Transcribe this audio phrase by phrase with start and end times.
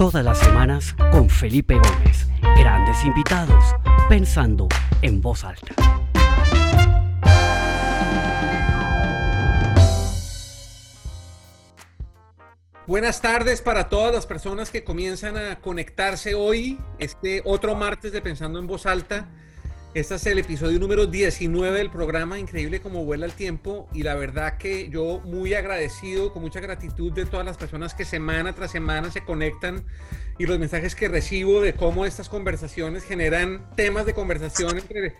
[0.00, 2.26] Todas las semanas con Felipe Gómez.
[2.56, 3.62] Grandes invitados,
[4.08, 4.66] pensando
[5.02, 5.74] en voz alta.
[12.86, 18.22] Buenas tardes para todas las personas que comienzan a conectarse hoy, este otro martes de
[18.22, 19.28] Pensando en Voz Alta.
[19.92, 24.14] Este es el episodio número 19 del programa, increíble como vuela el tiempo y la
[24.14, 28.70] verdad que yo muy agradecido, con mucha gratitud de todas las personas que semana tras
[28.70, 29.84] semana se conectan
[30.38, 35.16] y los mensajes que recibo de cómo estas conversaciones generan temas de conversación entre,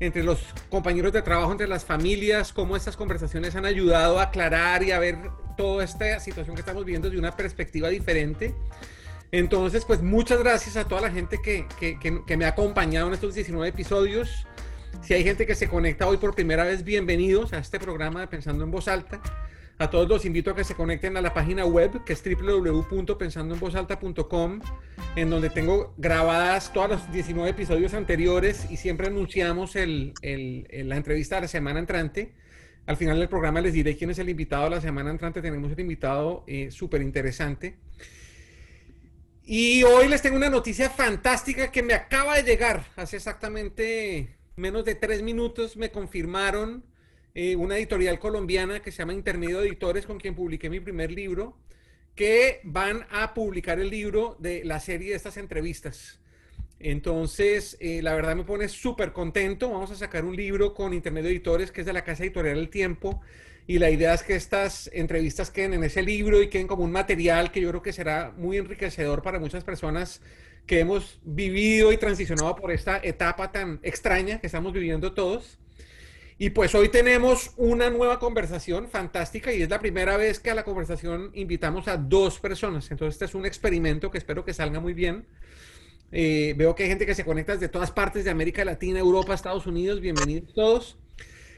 [0.00, 4.82] entre los compañeros de trabajo, entre las familias, cómo estas conversaciones han ayudado a aclarar
[4.84, 5.18] y a ver
[5.58, 8.54] toda esta situación que estamos viendo de una perspectiva diferente.
[9.34, 13.14] Entonces, pues muchas gracias a toda la gente que, que, que, me ha acompañado en
[13.14, 14.46] estos 19 episodios.
[15.02, 18.28] Si hay gente que se conecta hoy por primera vez, bienvenidos a este programa de
[18.28, 19.20] Pensando en Voz Alta.
[19.78, 24.60] A todos los invito a que se conecten a la página web que es www.pensandoenvozalta.com
[25.16, 30.96] en donde tengo grabadas todos los 19 episodios anteriores y siempre anunciamos el, el, la
[30.96, 32.34] entrevista de la semana entrante.
[32.86, 35.42] Al final del programa les diré quién es el invitado la semana entrante.
[35.42, 37.74] Tenemos un invitado eh, súper interesante.
[39.46, 42.86] Y hoy les tengo una noticia fantástica que me acaba de llegar.
[42.96, 46.82] Hace exactamente menos de tres minutos me confirmaron
[47.34, 51.58] eh, una editorial colombiana que se llama Intermedio Editores, con quien publiqué mi primer libro,
[52.14, 56.20] que van a publicar el libro de la serie de estas entrevistas.
[56.78, 59.68] Entonces, eh, la verdad me pone súper contento.
[59.68, 62.70] Vamos a sacar un libro con Intermedio Editores, que es de la Casa Editorial El
[62.70, 63.20] Tiempo.
[63.66, 66.92] Y la idea es que estas entrevistas queden en ese libro y queden como un
[66.92, 70.20] material que yo creo que será muy enriquecedor para muchas personas
[70.66, 75.58] que hemos vivido y transicionado por esta etapa tan extraña que estamos viviendo todos.
[76.36, 80.54] Y pues hoy tenemos una nueva conversación fantástica y es la primera vez que a
[80.54, 82.90] la conversación invitamos a dos personas.
[82.90, 85.26] Entonces este es un experimento que espero que salga muy bien.
[86.12, 89.32] Eh, veo que hay gente que se conecta desde todas partes de América Latina, Europa,
[89.32, 90.00] Estados Unidos.
[90.00, 90.98] Bienvenidos todos.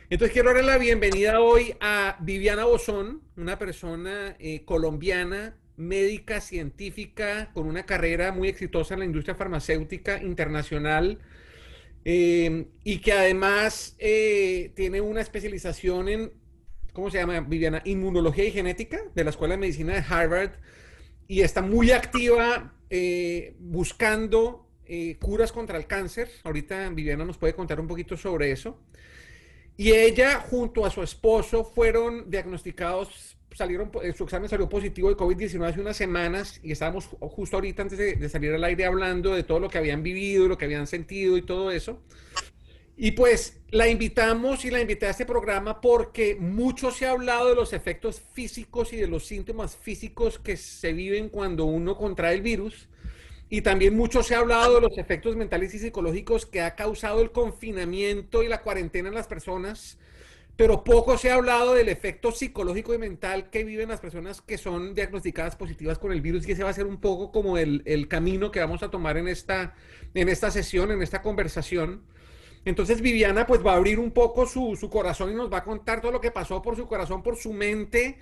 [0.08, 7.50] Entonces quiero darle la bienvenida hoy a Viviana Bozón, una persona eh, colombiana, médica, científica,
[7.52, 11.18] con una carrera muy exitosa en la industria farmacéutica internacional
[12.04, 16.32] eh, y que además eh, tiene una especialización en,
[16.92, 17.82] ¿cómo se llama, Viviana?
[17.84, 20.52] Inmunología y genética de la Escuela de Medicina de Harvard
[21.26, 22.74] y está muy activa
[23.58, 24.70] buscando
[25.18, 26.30] curas contra el cáncer.
[26.44, 28.78] Ahorita Viviana nos puede contar un poquito sobre eso.
[29.76, 35.16] Y ella junto a su esposo fueron diagnosticados, salieron, eh, su examen salió positivo de
[35.16, 39.42] COVID-19 hace unas semanas y estábamos justo ahorita antes de, salir al aire hablando de
[39.42, 42.00] todo lo que habían vivido, lo que habían sentido y todo eso.
[42.98, 47.50] Y pues la invitamos y la invité a este programa porque mucho se ha hablado
[47.50, 52.34] de los efectos físicos y de los síntomas físicos que se viven cuando uno contrae
[52.34, 52.88] el virus.
[53.48, 57.20] Y también mucho se ha hablado de los efectos mentales y psicológicos que ha causado
[57.20, 59.98] el confinamiento y la cuarentena en las personas,
[60.56, 64.58] pero poco se ha hablado del efecto psicológico y mental que viven las personas que
[64.58, 67.82] son diagnosticadas positivas con el virus y ese va a ser un poco como el,
[67.84, 69.74] el camino que vamos a tomar en esta,
[70.14, 72.02] en esta sesión, en esta conversación.
[72.64, 75.64] Entonces Viviana pues va a abrir un poco su, su corazón y nos va a
[75.64, 78.18] contar todo lo que pasó por su corazón, por su mente.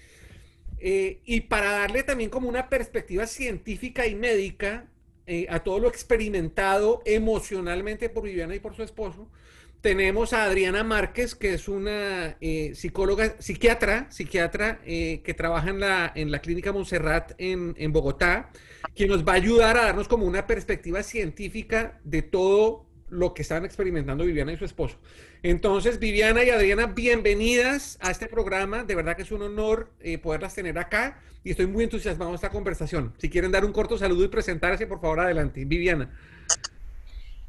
[0.78, 4.90] Eh, y para darle también como una perspectiva científica y médica
[5.26, 9.28] eh, a todo lo experimentado emocionalmente por Viviana y por su esposo,
[9.84, 15.80] tenemos a Adriana Márquez, que es una eh, psicóloga, psiquiatra, psiquiatra eh, que trabaja en
[15.80, 18.50] la, en la clínica Montserrat en, en, Bogotá,
[18.94, 23.42] quien nos va a ayudar a darnos como una perspectiva científica de todo lo que
[23.42, 24.98] están experimentando Viviana y su esposo.
[25.42, 28.84] Entonces, Viviana y Adriana, bienvenidas a este programa.
[28.84, 29.90] De verdad que es un honor
[30.22, 33.14] poderlas tener acá y estoy muy entusiasmado de esta conversación.
[33.18, 35.64] Si quieren dar un corto saludo y presentarse, por favor, adelante.
[35.64, 36.10] Viviana.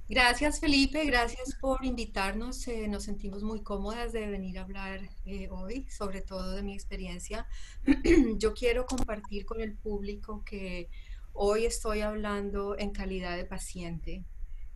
[0.07, 2.67] Gracias Felipe, gracias por invitarnos.
[2.67, 6.75] Eh, nos sentimos muy cómodas de venir a hablar eh, hoy, sobre todo de mi
[6.75, 7.47] experiencia.
[8.37, 10.89] Yo quiero compartir con el público que
[11.33, 14.23] hoy estoy hablando en calidad de paciente.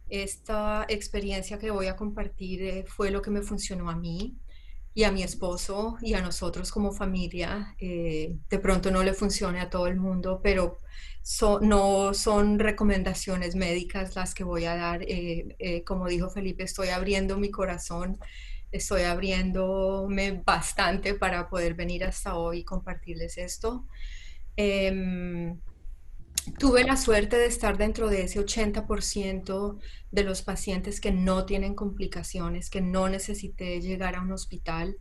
[0.10, 4.38] Esta experiencia que voy a compartir eh, fue lo que me funcionó a mí
[4.96, 7.76] y a mi esposo y a nosotros como familia.
[7.80, 10.80] Eh, de pronto no le funcione a todo el mundo, pero
[11.62, 15.02] no son recomendaciones médicas las que voy a dar.
[15.04, 18.18] Eh, como dijo Felipe, estoy abriendo mi corazón,
[18.72, 23.86] estoy abriéndome bastante para poder venir hasta hoy y compartirles esto.
[26.50, 29.80] Em, tuve la suerte de estar dentro de ese 80%
[30.12, 34.98] de los pacientes que no tienen complicaciones, que no necesité llegar a un hospital,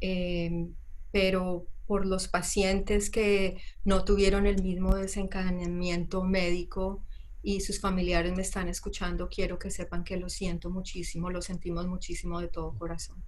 [0.00, 0.68] eh,
[1.12, 7.04] pero por los pacientes que no tuvieron el mismo desencadenamiento médico
[7.42, 11.86] y sus familiares me están escuchando, quiero que sepan que lo siento muchísimo, lo sentimos
[11.86, 13.22] muchísimo de todo corazón.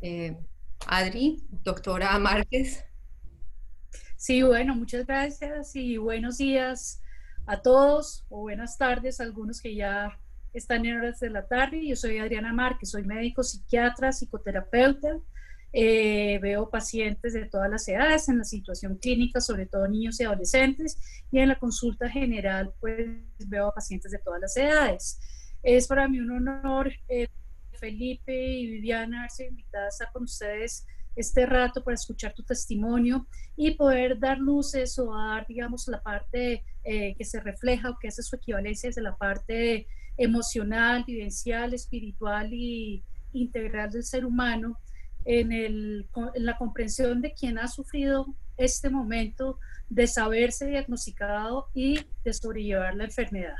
[0.00, 0.36] Eh,
[0.86, 2.84] Adri, doctora Márquez.
[4.16, 7.02] Sí, bueno, muchas gracias y buenos días
[7.44, 10.18] a todos o buenas tardes a algunos que ya
[10.54, 11.86] están en horas de la tarde.
[11.86, 15.18] Yo soy Adriana Márquez, soy médico psiquiatra, psicoterapeuta.
[15.70, 20.24] Eh, veo pacientes de todas las edades en la situación clínica, sobre todo niños y
[20.24, 20.98] adolescentes,
[21.30, 23.06] y en la consulta general, pues
[23.46, 25.20] veo pacientes de todas las edades.
[25.62, 27.28] Es para mí un honor, eh,
[27.78, 30.86] Felipe y Viviana, haberse invitadas a con ustedes
[31.16, 33.26] este rato para escuchar tu testimonio
[33.56, 38.08] y poder dar luces o dar, digamos, la parte eh, que se refleja o que
[38.08, 39.86] hace su equivalencia desde la parte
[40.18, 43.02] emocional, vivencial, espiritual y
[43.32, 44.78] integral del ser humano
[45.24, 48.26] en, el, en la comprensión de quien ha sufrido
[48.56, 49.58] este momento
[49.88, 53.56] de saberse diagnosticado y de sobrellevar la enfermedad.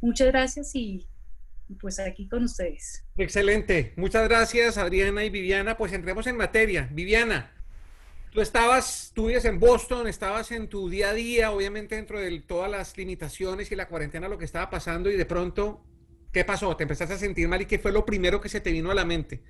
[0.00, 1.06] Muchas gracias y
[1.74, 3.04] pues aquí con ustedes.
[3.16, 3.92] Excelente.
[3.96, 5.76] Muchas gracias, Adriana y Viviana.
[5.76, 6.88] Pues entremos en materia.
[6.92, 7.52] Viviana,
[8.30, 12.40] tú estabas, tú vives en Boston, estabas en tu día a día, obviamente dentro de
[12.40, 15.84] todas las limitaciones y la cuarentena, lo que estaba pasando y de pronto,
[16.32, 16.76] ¿qué pasó?
[16.76, 18.94] ¿Te empezaste a sentir mal y qué fue lo primero que se te vino a
[18.94, 19.42] la mente?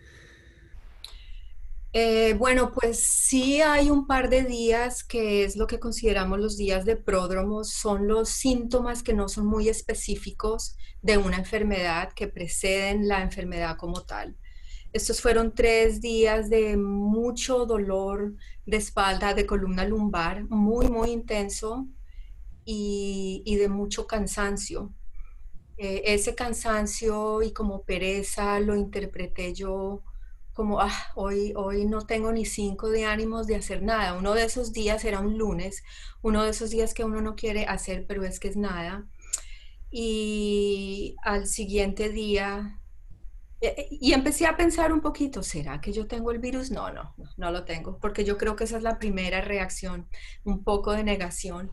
[1.99, 6.59] Eh, bueno, pues sí hay un par de días que es lo que consideramos los
[6.59, 12.29] días de pródromos, son los síntomas que no son muy específicos de una enfermedad que
[12.29, 14.37] preceden la enfermedad como tal.
[14.93, 18.35] Estos fueron tres días de mucho dolor
[18.67, 21.89] de espalda, de columna lumbar, muy, muy intenso
[22.67, 24.93] y, de mucho cansancio.
[25.79, 30.03] Eh, ese cansancio y como pereza lo interpreté yo
[30.57, 34.15] como, ah, hoy, hoy no tengo ni cinco de ánimos de hacer nada.
[34.15, 35.85] Uno de esos días era un lunes,
[36.23, 39.07] uno de esos días que uno no quiere hacer, pero es que es nada.
[39.91, 42.81] Y al siguiente día,
[43.61, 46.71] eh, eh, y empecé a pensar un poquito, ¿será que yo tengo el virus?
[46.71, 50.09] No, no, no, no lo tengo, porque yo creo que esa es la primera reacción,
[50.45, 51.71] un poco de negación.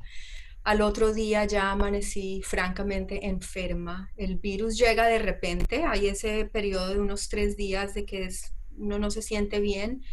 [0.66, 4.12] Al otro día ya amanecí francamente enferma.
[4.18, 8.54] El virus llega de repente, hay ese periodo de unos tres días de que es
[8.78, 10.04] uno no se siente bien,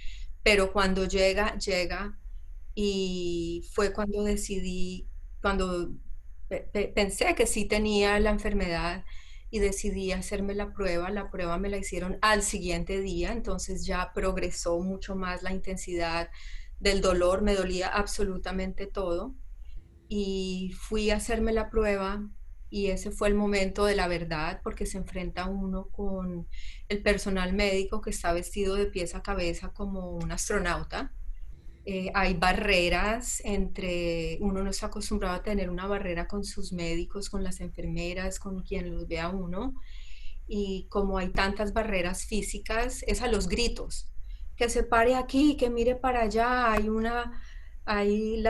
[0.43, 2.19] pero cuando llega, llega.
[2.75, 5.09] Y fue cuando decidí,
[5.43, 5.93] cuando
[6.95, 9.05] pensé que sí tenía la enfermedad
[9.51, 11.11] y decidí hacerme la prueba.
[11.11, 16.31] La prueba me la hicieron al siguiente día, entonces ya progresó mucho más la intensidad
[16.79, 19.35] del dolor, me dolía absolutamente todo.
[20.09, 22.29] Y fui a hacerme la prueba
[22.71, 26.47] y ese fue el momento de la verdad porque se enfrenta uno con
[26.89, 31.13] el personal médico que está vestido de pies a cabeza como un astronauta.
[31.85, 37.29] Eh, hay barreras entre, uno no está acostumbrado a tener una barrera con sus médicos,
[37.29, 39.75] con las enfermeras, con quien los vea uno.
[40.47, 44.13] Y como hay tantas barreras físicas, es a los gritos,
[44.57, 47.43] que se pare aquí, que mire para allá, hay una
[47.85, 48.43] hay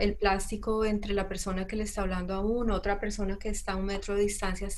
[0.00, 3.72] el plástico entre la persona que le está hablando a uno, otra persona que está
[3.72, 4.68] a un metro de distancia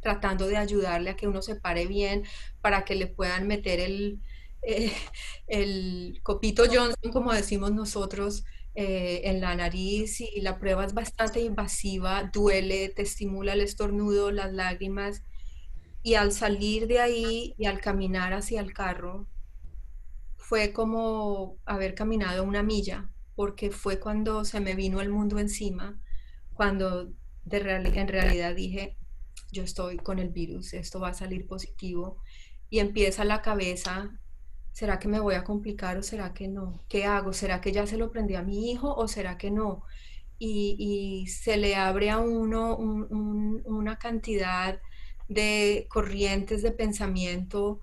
[0.00, 2.24] tratando de ayudarle a que uno se pare bien
[2.60, 4.20] para que le puedan meter el,
[4.62, 4.92] eh,
[5.46, 8.44] el copito Johnson, como decimos nosotros,
[8.74, 14.30] eh, en la nariz y la prueba es bastante invasiva, duele, te estimula el estornudo,
[14.30, 15.22] las lágrimas.
[16.02, 19.26] Y al salir de ahí y al caminar hacia el carro,
[20.36, 25.96] fue como haber caminado una milla porque fue cuando se me vino el mundo encima,
[26.54, 27.12] cuando
[27.48, 28.96] en realidad dije,
[29.52, 32.20] yo estoy con el virus, esto va a salir positivo,
[32.68, 34.10] y empieza la cabeza,
[34.72, 36.82] ¿será que me voy a complicar o será que no?
[36.88, 37.32] ¿Qué hago?
[37.32, 39.84] ¿Será que ya se lo prendí a mi hijo o será que no?
[40.40, 44.80] Y, se le abre a uno una cantidad
[45.28, 47.82] de corrientes de pensamiento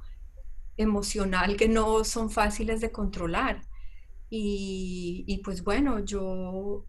[0.76, 3.62] emocional que no son fáciles de controlar.
[4.38, 6.86] Y, pues bueno, yo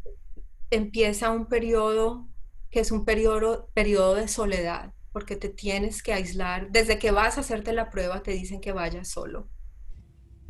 [0.71, 2.29] empieza un periodo
[2.73, 6.73] que es un periodo, periodo de soledad, porque te tienes que aislar.
[6.73, 9.49] Desde que vas a hacerte la prueba te dicen que vayas solo.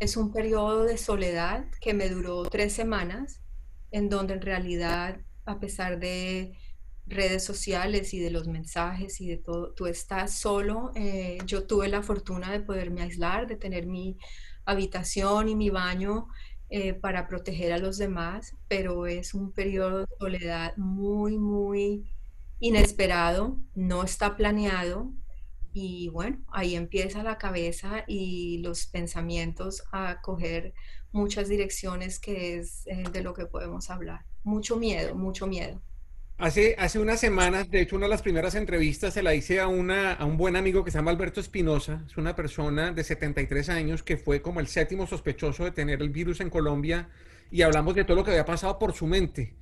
[0.00, 3.42] Es un periodo de soledad que me duró tres semanas,
[3.90, 6.56] en donde en realidad, a pesar de
[7.06, 10.92] redes sociales y de los mensajes y de todo, tú estás solo.
[10.94, 14.16] Eh, yo tuve la fortuna de poderme aislar, de tener mi
[14.64, 16.28] habitación y mi baño
[16.68, 22.10] eh, para proteger a los demás, pero es un periodo de soledad muy, muy
[22.58, 25.12] inesperado, no está planeado
[25.72, 30.72] y bueno, ahí empieza la cabeza y los pensamientos a coger
[31.12, 34.24] muchas direcciones que es eh, de lo que podemos hablar.
[34.42, 35.82] Mucho miedo, mucho miedo.
[36.38, 39.68] Hace, hace unas semanas, de hecho, una de las primeras entrevistas se la hice a,
[39.68, 42.04] una, a un buen amigo que se llama Alberto Espinosa.
[42.06, 46.10] Es una persona de 73 años que fue como el séptimo sospechoso de tener el
[46.10, 47.08] virus en Colombia
[47.50, 49.54] y hablamos de todo lo que había pasado por su mente.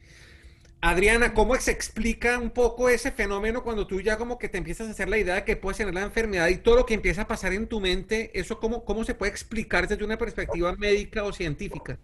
[0.81, 4.89] Adriana, ¿cómo se explica un poco ese fenómeno cuando tú ya como que te empiezas
[4.89, 7.23] a hacer la idea de que puedes tener la enfermedad y todo lo que empieza
[7.23, 11.23] a pasar en tu mente, eso cómo, cómo se puede explicar desde una perspectiva médica
[11.23, 12.01] o científica?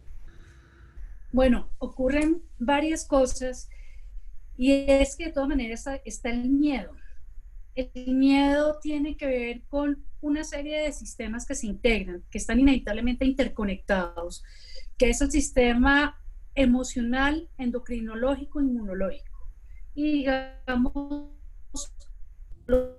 [1.32, 3.68] Bueno, ocurren varias cosas
[4.60, 6.92] y es que de todas maneras está, el miedo.
[7.74, 12.60] El miedo tiene que ver con una serie de sistemas que se integran, que están
[12.60, 14.44] inevitablemente interconectados,
[14.98, 16.22] que es el sistema
[16.54, 19.48] emocional, endocrinológico, inmunológico.
[19.94, 21.30] Y digamos,
[22.66, 22.98] lo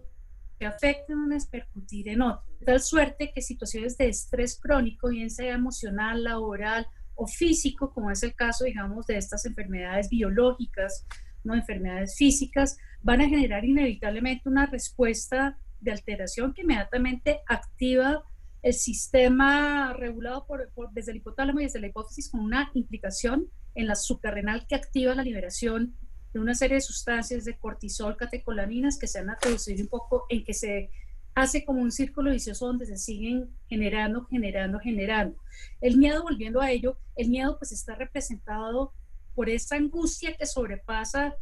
[0.58, 2.44] que afecta a es percutir en otro.
[2.60, 8.10] De tal suerte que situaciones de estrés crónico, bien sea emocional, laboral o físico, como
[8.10, 11.06] es el caso, digamos, de estas enfermedades biológicas,
[11.44, 11.56] ¿no?
[11.56, 18.24] enfermedades físicas, van a generar inevitablemente una respuesta de alteración que inmediatamente activa
[18.62, 23.88] el sistema regulado por, desde el hipotálamo y desde la hipófisis con una implicación en
[23.88, 25.96] la suprarrenal que activa la liberación
[26.34, 30.44] de una serie de sustancias de cortisol, catecolaminas que se han traducido un poco en
[30.44, 30.92] que se
[31.34, 35.38] hace como un círculo vicioso donde se siguen generando, generando, generando.
[35.80, 38.94] El miedo, volviendo a ello, el miedo pues está representado
[39.34, 41.36] por esa angustia que sobrepasa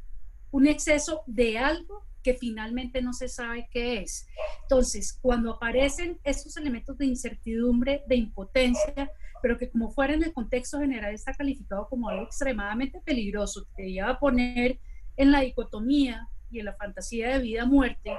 [0.51, 4.27] un exceso de algo que finalmente no se sabe qué es.
[4.63, 10.33] Entonces, cuando aparecen estos elementos de incertidumbre, de impotencia, pero que como fuera en el
[10.33, 14.79] contexto general está calificado como algo extremadamente peligroso, que lleva a poner
[15.15, 18.11] en la dicotomía y en la fantasía de vida-muerte,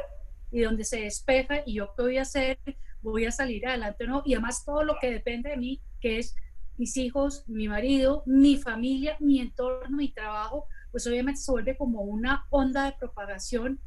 [0.51, 2.59] y donde se despeja, y yo qué voy a hacer,
[3.03, 6.35] voy a salir adelante no, y además todo lo que depende de mí, que es
[6.77, 12.03] mis hijos, mi marido, mi familia, mi entorno, mi trabajo, pues obviamente se vuelve como
[12.03, 13.81] una onda de propagación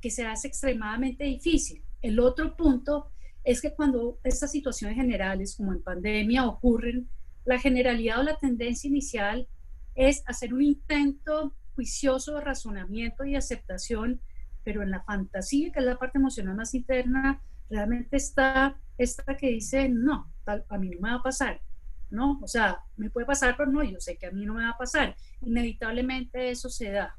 [0.00, 1.82] que se hace extremadamente difícil.
[2.02, 3.10] El otro punto
[3.42, 7.08] es que cuando estas situaciones generales, como en pandemia, ocurren,
[7.44, 9.48] la generalidad o la tendencia inicial
[9.94, 14.20] es hacer un intento juicioso de razonamiento y aceptación,
[14.64, 17.40] pero en la fantasía, que es la parte emocional más interna,
[17.70, 21.60] realmente está esta que dice, no, a mí no me va a pasar,
[22.10, 22.38] ¿no?
[22.42, 24.70] O sea, me puede pasar, pero no, yo sé que a mí no me va
[24.70, 25.16] a pasar.
[25.42, 27.16] Inevitablemente eso se da.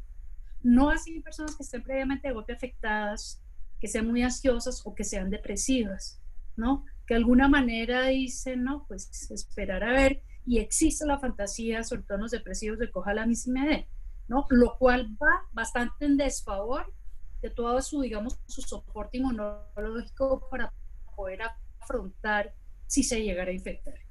[0.64, 3.42] No así personas que estén previamente de golpe afectadas,
[3.80, 6.22] que sean muy ansiosas o que sean depresivas,
[6.56, 6.86] ¿no?
[7.06, 12.04] Que de alguna manera dicen, no, pues esperar a ver, y existe la fantasía, sobre
[12.04, 13.90] todo los depresivos, de coja la misma me
[14.28, 14.46] ¿no?
[14.50, 16.94] Lo cual va bastante en desfavor
[17.42, 20.74] de todo su, digamos, su soporte inmunológico para
[21.16, 21.42] poder
[21.80, 22.54] afrontar
[22.88, 24.07] si se llegara a infectar.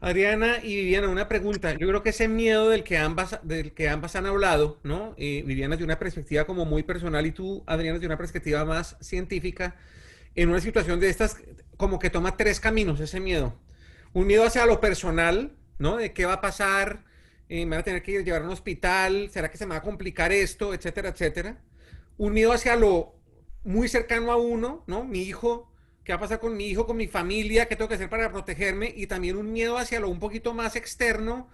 [0.00, 1.72] Adriana y Viviana, una pregunta.
[1.72, 5.14] Yo creo que ese miedo del que ambas, del que ambas han hablado, ¿no?
[5.18, 9.76] Viviana de una perspectiva como muy personal y tú, Adriana, de una perspectiva más científica,
[10.34, 11.36] en una situación de estas,
[11.76, 13.54] como que toma tres caminos ese miedo.
[14.12, 15.98] Un miedo hacia lo personal, ¿no?
[15.98, 17.04] De qué va a pasar,
[17.48, 19.78] eh, me van a tener que llevar a un hospital, será que se me va
[19.78, 21.58] a complicar esto, etcétera, etcétera.
[22.16, 23.14] Un miedo hacia lo
[23.64, 25.04] muy cercano a uno, ¿no?
[25.04, 25.69] Mi hijo,
[26.04, 28.30] qué va a pasar con mi hijo, con mi familia, qué tengo que hacer para
[28.30, 31.48] protegerme y también un miedo hacia lo un poquito más externo,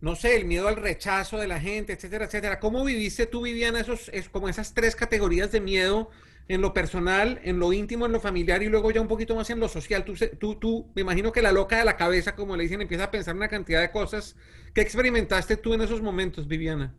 [0.00, 2.58] no sé, el miedo al rechazo de la gente, etcétera, etcétera.
[2.58, 6.10] ¿Cómo viviste tú, Viviana, esos, es, como esas tres categorías de miedo
[6.48, 9.50] en lo personal, en lo íntimo, en lo familiar y luego ya un poquito más
[9.50, 10.04] en lo social?
[10.04, 13.04] Tú, tú, tú, me imagino que la loca de la cabeza, como le dicen, empieza
[13.04, 14.36] a pensar una cantidad de cosas.
[14.74, 16.94] ¿Qué experimentaste tú en esos momentos, Viviana?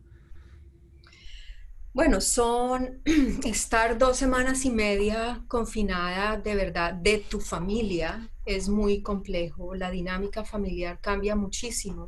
[1.94, 3.02] Bueno, son
[3.44, 9.74] estar dos semanas y media confinada de verdad de tu familia es muy complejo.
[9.74, 12.06] La dinámica familiar cambia muchísimo.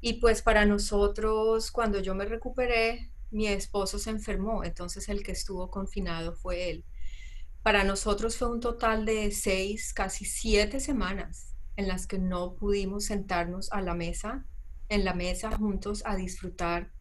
[0.00, 5.32] Y pues para nosotros, cuando yo me recuperé, mi esposo se enfermó, entonces el que
[5.32, 6.84] estuvo confinado fue él.
[7.64, 13.06] Para nosotros fue un total de seis, casi siete semanas en las que no pudimos
[13.06, 14.46] sentarnos a la mesa,
[14.88, 16.92] en la mesa juntos a disfrutar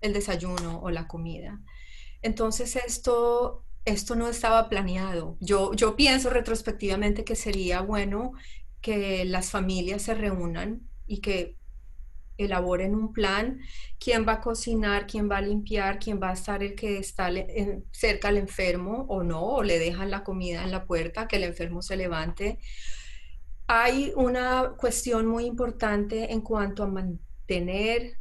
[0.00, 1.60] el desayuno o la comida.
[2.22, 5.36] Entonces esto, esto no estaba planeado.
[5.40, 8.32] Yo, yo pienso retrospectivamente que sería bueno
[8.80, 11.56] que las familias se reúnan y que
[12.44, 13.60] elaboren un plan,
[13.98, 17.30] quién va a cocinar, quién va a limpiar, quién va a estar el que está
[17.90, 21.44] cerca al enfermo o no, o le dejan la comida en la puerta, que el
[21.44, 22.58] enfermo se levante.
[23.66, 28.16] Hay una cuestión muy importante en cuanto a mantener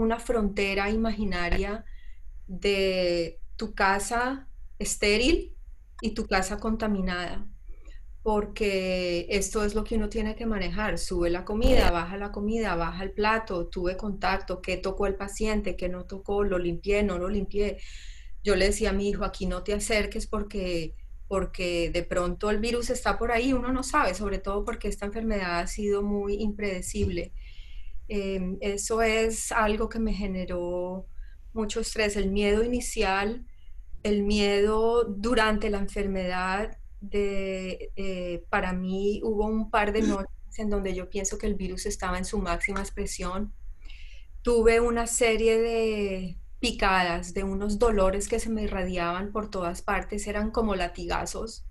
[0.00, 1.84] una frontera imaginaria
[2.46, 5.54] de tu casa estéril
[6.00, 7.46] y tu casa contaminada,
[8.22, 10.98] porque esto es lo que uno tiene que manejar.
[10.98, 15.76] Sube la comida, baja la comida, baja el plato, tuve contacto, qué tocó el paciente,
[15.76, 17.78] qué no tocó, lo limpié, no lo limpié.
[18.42, 20.94] Yo le decía a mi hijo, aquí no te acerques porque
[21.30, 25.06] porque de pronto el virus está por ahí, uno no sabe, sobre todo porque esta
[25.06, 27.32] enfermedad ha sido muy impredecible.
[28.12, 31.06] Em, eso es algo que me generó
[31.52, 33.46] mucho estrés, el miedo inicial,
[34.02, 36.76] el miedo durante la enfermedad.
[37.00, 41.54] De, eh, para mí hubo un par de noches en donde yo pienso que el
[41.54, 43.54] virus estaba en su máxima expresión.
[44.42, 50.26] Tuve una serie de, picadas, de unos dolores que se me irradiaban por todas partes,
[50.26, 51.64] eran como latigazos.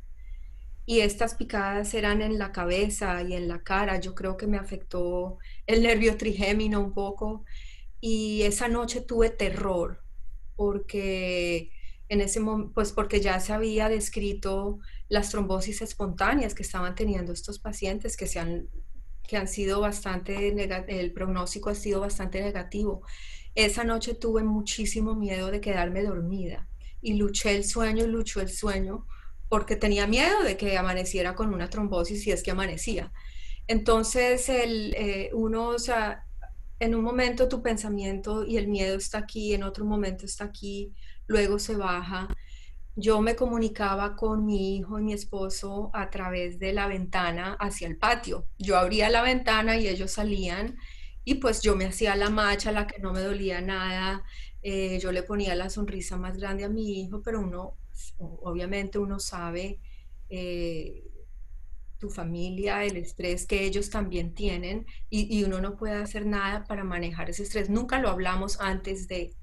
[0.90, 4.00] Y estas picadas eran en la cabeza y en la cara.
[4.00, 7.46] Yo creo que me afectó el nervio trigémino un poco.
[8.02, 10.04] Y esa noche tuve terror
[10.56, 11.72] porque
[12.08, 12.42] en ese
[12.74, 14.80] pues porque ya se había descrito
[15.10, 18.68] las trombosis espontáneas que estaban teniendo estos pacientes que se han
[19.28, 23.04] que han sido bastante el pronóstico ha sido bastante negativo
[23.54, 26.68] esa noche tuve muchísimo miedo de quedarme dormida
[27.00, 29.06] y luché el sueño luchó el sueño
[29.50, 33.12] porque tenía miedo de que amaneciera con una trombosis si es que amanecía.
[33.68, 36.26] Entonces, el, eh, uno, o sea,
[36.80, 40.94] en un momento tu pensamiento y el miedo está aquí, en otro momento está aquí,
[41.28, 42.28] luego se baja.
[42.96, 47.88] Yo me comunicaba con mi hijo y mi esposo a través de la ventana hacia
[47.88, 48.48] el patio.
[48.58, 50.78] Yo abría la ventana y ellos salían
[51.24, 54.24] y pues yo me hacía la macha, la que no me dolía nada,
[54.62, 57.78] eh, yo le ponía la sonrisa más grande a mi hijo, pero uno,
[58.18, 59.80] obviamente uno sabe
[60.30, 61.04] eh,
[61.98, 66.84] tu familia, el estrés que ellos también tienen y, uno no puede hacer nada para
[66.84, 67.70] manejar ese estrés.
[67.70, 69.36] Nunca lo hablamos antes de...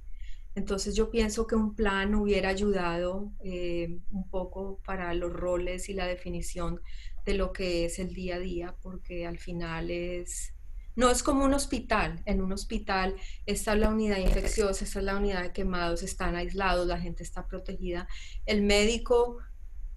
[0.55, 5.93] Entonces yo pienso que un plan hubiera ayudado eh, un poco para los roles y
[5.93, 6.81] la definición
[7.27, 10.56] de lo que es el día a día, porque al final es
[10.97, 12.23] no es como un hospital.
[12.25, 16.99] En un hospital está la unidad infecciosa, está la unidad de quemados, están aislados, la
[16.99, 18.09] gente está protegida.
[18.47, 19.39] El médico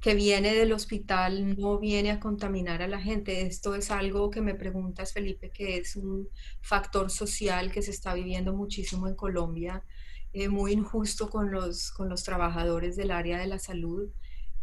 [0.02, 3.42] que viene del hospital no viene a contaminar a la gente.
[3.42, 6.30] Esto es algo que me preguntas, Felipe, que es un
[6.62, 9.84] factor social que se está viviendo muchísimo en Colombia,
[10.32, 14.10] eh, muy injusto con los, con los trabajadores del área de la salud.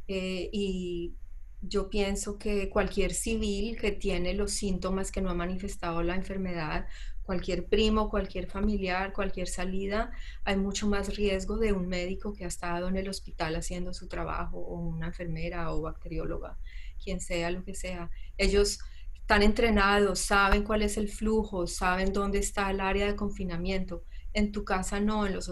[0.09, 1.15] Eh, y
[1.63, 6.87] yo pienso que cualquier civil que tiene los síntomas que no ha manifestado la enfermedad,
[7.23, 10.13] cualquier primo, cualquier familiar, cualquier salida,
[10.45, 14.07] hay mucho más riesgo de un médico que ha estado en el hospital haciendo su
[14.07, 16.57] trabajo o una enfermera o bacterióloga,
[17.03, 18.11] quien sea, lo que sea.
[18.39, 18.79] Ellos
[19.27, 24.05] están entrenados, saben cuál es el flujo, saben dónde está el área de confinamiento.
[24.33, 25.47] En tu casa no, en los,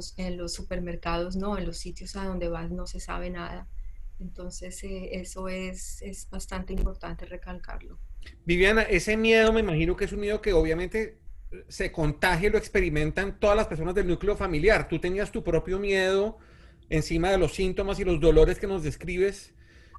[0.52, 3.66] supermercados no, en los sitios a donde vas no se sabe nada.
[4.20, 7.98] Entonces, eh, eso es, es bastante importante recalcarlo.
[8.44, 11.18] Viviana, ese miedo me imagino que es un miedo que obviamente
[11.68, 14.88] se contagia y lo experimentan todas las personas del núcleo familiar.
[14.88, 16.38] Tú tenías tu propio miedo
[16.90, 19.55] encima de los síntomas y los dolores que nos describes,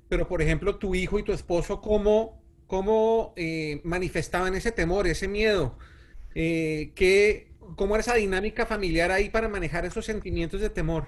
[0.09, 5.27] pero por ejemplo, tu hijo y tu esposo, ¿cómo, cómo eh, manifestaban ese temor, ese
[5.27, 5.77] miedo?
[6.35, 11.07] Eh, ¿qué, ¿Cómo era esa dinámica familiar ahí para manejar esos sentimientos de temor?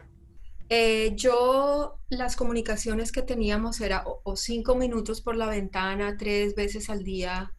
[0.69, 6.89] Eh, yo, las comunicaciones que teníamos era o, cinco minutos por la ventana, tres veces
[6.89, 7.53] al día,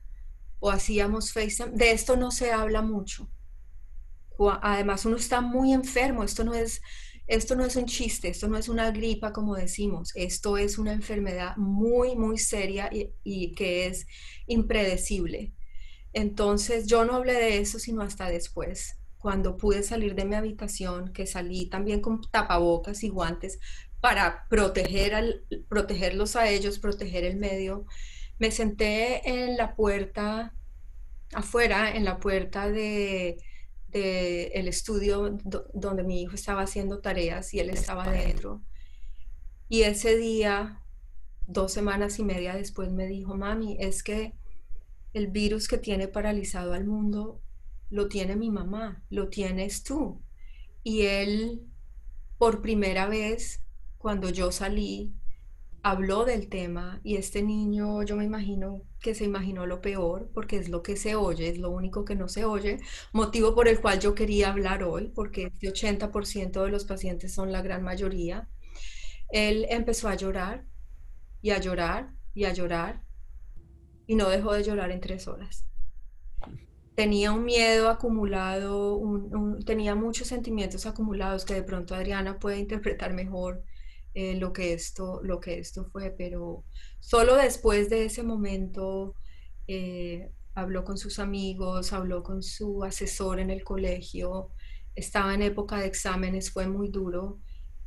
[0.61, 1.77] o hacíamos FaceTime.
[1.77, 3.31] De esto no se habla mucho.
[4.63, 6.23] además, uno está muy enfermo.
[6.25, 6.81] Esto no es,
[7.27, 10.13] esto no es un chiste, esto no es una gripa, como decimos.
[10.15, 14.07] Esto es una enfermedad muy, muy seria y, y que es
[14.47, 15.55] impredecible.
[16.13, 21.13] Entonces, yo no hablé de eso sino hasta después cuando pude salir de mi habitación,
[21.13, 23.59] que salí también con tapabocas y guantes
[24.01, 27.87] para proteger al, protegerlos a ellos, proteger el medio,
[28.39, 30.55] me senté en la puerta,
[31.35, 33.39] afuera, en la puerta de,
[33.93, 35.39] el estudio
[35.75, 38.63] donde mi hijo estaba haciendo tareas y él estaba dentro.
[39.69, 40.83] Y ese día,
[41.47, 44.35] dos semanas y media después, me dijo, mami, es que
[45.15, 47.41] el virus que tiene paralizado al mundo
[47.91, 50.23] lo tiene mi mamá, lo tienes tú.
[50.83, 51.63] Y él,
[52.39, 53.63] por primera vez,
[53.99, 55.13] cuando yo salí,
[55.83, 60.57] habló del tema y este niño, yo me imagino que se imaginó lo peor, porque
[60.57, 62.79] es lo que se oye, es lo único que no se oye,
[63.13, 67.53] motivo por el cual yo quería hablar hoy, porque este 80% de los pacientes son
[67.53, 68.49] la gran mayoría.
[69.31, 70.65] Él empezó a llorar
[71.43, 73.03] y a llorar y a llorar
[74.07, 75.69] y no dejó de llorar en tres horas
[76.99, 79.01] tenía un miedo acumulado,
[79.65, 83.63] tenía muchos sentimientos acumulados que de pronto Adriana puede interpretar mejor.
[84.15, 86.65] eh, lo, que esto, lo que esto fue, pero
[87.01, 89.15] solo después de ese momento
[89.69, 94.51] eh, habló con sus amigos, habló con su asesor en el colegio,
[94.97, 97.39] estaba en época de exámenes, fue muy duro.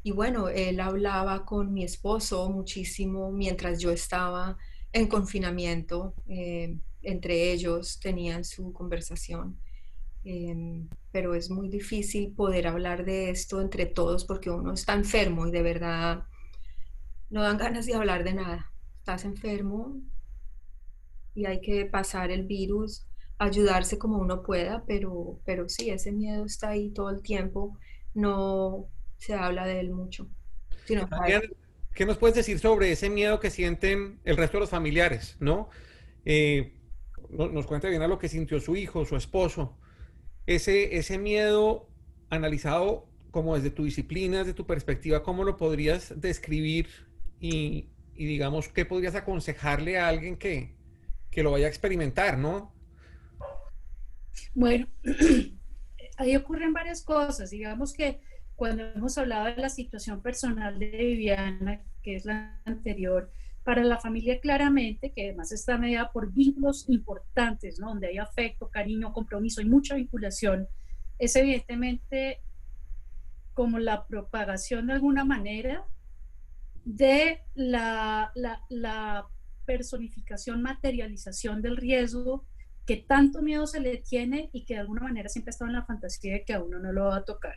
[0.03, 4.57] Y bueno, él hablaba con mi esposo muchísimo mientras yo estaba
[4.93, 6.15] en confinamiento.
[6.29, 9.59] Eh, entre ellos tenían su conversación.
[10.23, 15.47] Em, pero es muy difícil poder hablar de esto entre todos porque uno está enfermo
[15.47, 16.25] y de verdad
[17.31, 18.71] no dan ganas de hablar de nada.
[18.99, 19.99] Estás enfermo
[21.33, 23.07] y hay que pasar el virus,
[23.39, 27.77] ayudarse como uno pueda, pero, pero sí, ese miedo está ahí todo el tiempo.
[28.13, 28.87] No
[29.17, 30.29] se habla de él mucho.
[30.85, 35.69] ¿Qué nos puedes decir sobre ese miedo que sienten el resto de los familiares, no?
[36.25, 36.73] Eh,
[37.31, 39.77] nos cuenta bien a lo que sintió su hijo, su esposo.
[40.45, 41.87] Ese, ese miedo
[42.29, 46.87] analizado como desde tu disciplina, desde tu perspectiva, ¿cómo lo podrías describir
[47.39, 50.75] y, digamos, qué podrías aconsejarle a alguien que,
[51.31, 52.73] que lo vaya a experimentar, no?
[54.53, 54.87] Bueno,
[56.17, 57.49] ahí ocurren varias cosas.
[57.49, 58.19] Digamos que
[58.55, 63.31] cuando hemos hablado de la situación personal de Viviana, que es la anterior,
[63.63, 67.89] para la familia claramente, que además está mediada por vínculos importantes, ¿no?
[67.89, 70.67] donde hay afecto, cariño, compromiso y mucha vinculación,
[71.19, 72.39] es evidentemente
[73.53, 75.85] como la propagación de alguna manera
[76.83, 79.27] de la, la, la
[79.65, 82.45] personificación, materialización del riesgo
[82.87, 85.75] que tanto miedo se le tiene y que de alguna manera siempre ha estado en
[85.75, 87.55] la fantasía de que a uno no lo va a tocar.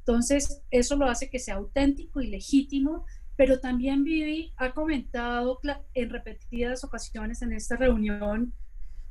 [0.00, 3.04] Entonces, eso lo hace que sea auténtico y legítimo
[3.38, 5.60] pero también Vivi ha comentado
[5.94, 8.52] en repetidas ocasiones en esta reunión,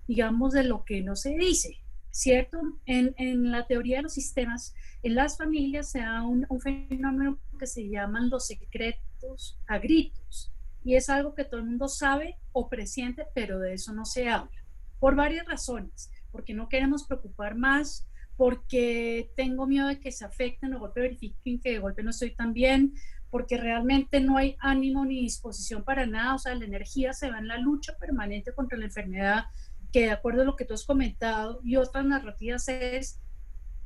[0.05, 1.77] digamos, de lo que no se dice,
[2.11, 2.59] ¿cierto?
[2.85, 7.39] En, en la teoría de los sistemas, en las familias se da un, un, fenómeno
[7.57, 10.51] que se llaman los secretos a gritos,
[10.83, 14.27] y es algo que todo el mundo sabe o presiente, pero de eso no se
[14.27, 14.51] habla,
[14.99, 20.73] por varias razones, porque no queremos preocupar más, porque tengo miedo de que se afecten
[20.73, 22.93] o golpe verifiquen que de golpe no estoy tan bien,
[23.29, 27.39] porque realmente no hay ánimo ni disposición para nada, o sea, la energía se va
[27.39, 29.45] en la lucha permanente contra la enfermedad,
[29.91, 33.19] que de acuerdo a lo que tú has comentado y otras narrativas es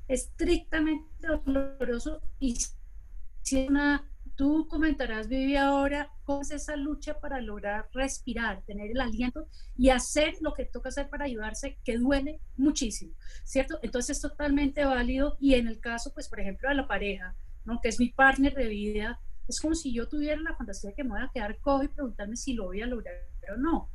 [0.08, 2.58] estrictamente doloroso y
[3.44, 9.02] si una, tú comentarás, Vivi, ahora, cómo es esa lucha para lograr respirar, tener el
[9.02, 13.80] aliento y hacer lo que toca hacer para ayudarse, que duele muchísimo, ¿cierto?
[13.82, 17.80] Entonces es totalmente válido y en el caso, pues, por ejemplo, de la pareja, ¿no?
[17.82, 21.04] que es mi partner de vida, es como si yo tuviera la fantasía de que
[21.04, 23.16] me voy a quedar cojo y preguntarme si lo voy a lograr
[23.54, 23.90] o no.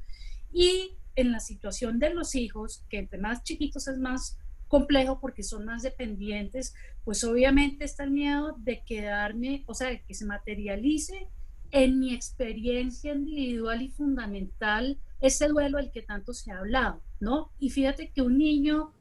[0.52, 5.42] Y en la situación de los hijos, que entre más chiquitos es más complejo porque
[5.42, 10.26] son más dependientes, pues obviamente está el miedo de quedarme, o sea, de que se
[10.26, 11.28] materialice
[11.70, 17.50] en mi experiencia individual y fundamental ese duelo del que tanto se ha hablado, ¿no?
[17.58, 18.92] Y fíjate que un niño,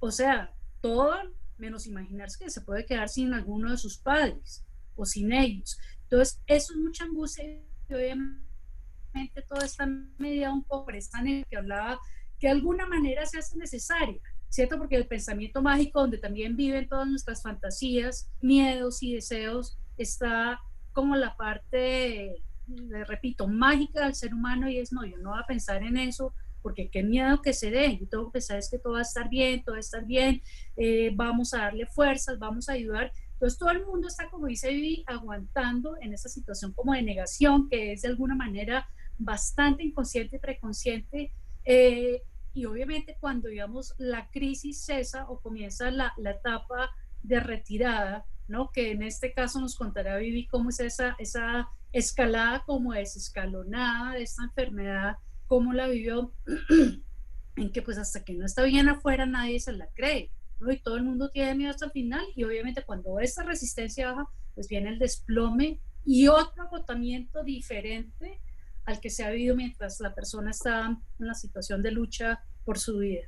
[0.00, 1.14] o sea, todo
[1.58, 4.64] menos imaginarse que se puede quedar sin alguno de sus padres
[5.00, 5.78] o sin ellos.
[6.02, 9.86] Entonces, eso es mucha angustia y obviamente todo está
[10.18, 11.98] mediado un poco por esta que hablaba,
[12.38, 14.78] que de alguna manera se hace necesaria, ¿cierto?
[14.78, 20.60] Porque el pensamiento mágico, donde también viven todas nuestras fantasías, miedos y deseos, está
[20.92, 25.40] como la parte, le repito, mágica del ser humano y es, no, yo no voy
[25.40, 28.70] a pensar en eso, porque qué miedo que se dé, yo tengo que pensar es
[28.70, 30.42] que todo va a estar bien, todo va a estar bien,
[30.76, 34.68] eh, vamos a darle fuerzas, vamos a ayudar, entonces todo el mundo está, como dice
[34.68, 40.36] Vivi, aguantando en esa situación como de negación, que es de alguna manera bastante inconsciente
[40.36, 41.32] y preconsciente.
[41.64, 42.22] Eh,
[42.52, 46.90] y obviamente cuando, digamos, la crisis cesa o comienza la, la, etapa
[47.22, 48.70] de retirada, ¿no?
[48.72, 54.22] Que en este caso nos contará Vivi cómo es esa, esa escalada como desescalonada de
[54.24, 56.34] esta enfermedad, cómo la vivió,
[57.56, 60.30] en que pues hasta que no está bien afuera nadie se la cree
[60.68, 64.28] y todo el mundo tiene miedo hasta el final y obviamente cuando esa resistencia baja,
[64.54, 68.40] pues viene el desplome y otro agotamiento diferente
[68.84, 72.78] al que se ha vivido mientras la persona está en la situación de lucha por
[72.78, 73.22] su vida.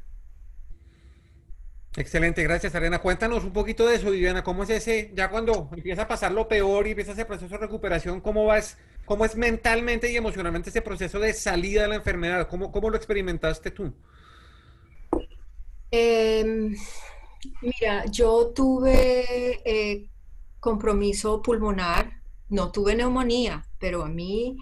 [1.97, 3.01] Excelente, gracias Arena.
[3.01, 6.49] Cuéntanos un poquito de eso, Viviana, ¿cómo es ese, ya cuando empieza a pasar lo
[6.49, 10.81] peor y empieza ese proceso de recuperación, cómo vas, cómo es mentalmente y emocionalmente ese
[10.81, 12.49] proceso de salida de la enfermedad?
[12.49, 13.93] ¿Cómo, cómo lo experimentaste tú?
[15.91, 16.75] Eh,
[17.61, 20.11] Mira, yo tuve eh,
[20.61, 24.57] compromiso pulmonar, no tuve neumonía, pero a mí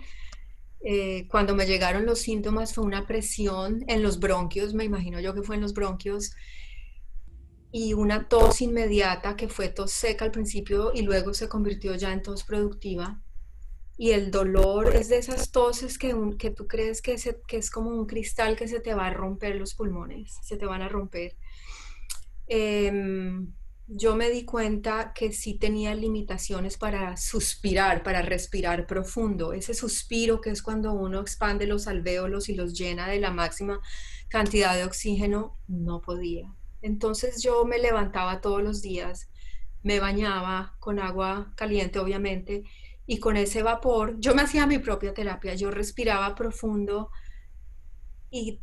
[0.80, 5.34] eh, cuando me llegaron los síntomas fue una presión en los bronquios, me imagino yo
[5.34, 6.32] que fue en los bronquios,
[7.72, 12.12] y una tos inmediata que fue tos seca al principio y luego se convirtió ya
[12.12, 13.22] en tos productiva.
[13.98, 17.16] y el dolor es de esas toses que, que tú crees que,
[17.48, 20.66] que es como un cristal que se te va a romper los pulmones, se te
[20.66, 21.36] van a romper.
[22.52, 23.54] Em,
[23.86, 29.52] yo me di cuenta que sí tenía limitaciones para suspirar, para respirar profundo.
[29.52, 33.80] Ese suspiro que es cuando uno expande los alvéolos y los llena de la máxima
[34.28, 36.52] cantidad de oxígeno, no podía.
[36.82, 39.30] Entonces yo me levantaba todos los días,
[39.84, 42.64] me bañaba con agua caliente, obviamente,
[43.06, 47.10] y con ese vapor, yo me hacía mi propia terapia, yo respiraba profundo
[48.28, 48.60] y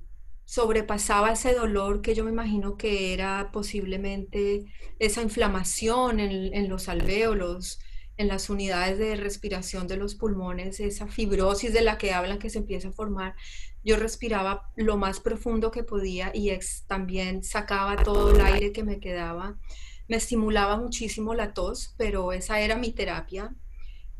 [0.47, 4.63] sobrepasaba ese dolor que yo me imagino que era posiblemente
[4.97, 7.79] esa inflamación en, los alvéolos,
[8.15, 12.49] en las unidades de respiración de los pulmones, esa fibrosis de la que hablan que
[12.49, 13.35] se empieza a formar.
[13.83, 16.57] Yo respiraba lo más profundo que podía y
[16.87, 19.59] también sacaba todo el aire que me quedaba.
[20.07, 23.53] Me estimulaba muchísimo la tos, pero esa era mi terapia.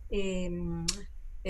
[0.10, 0.86] Em,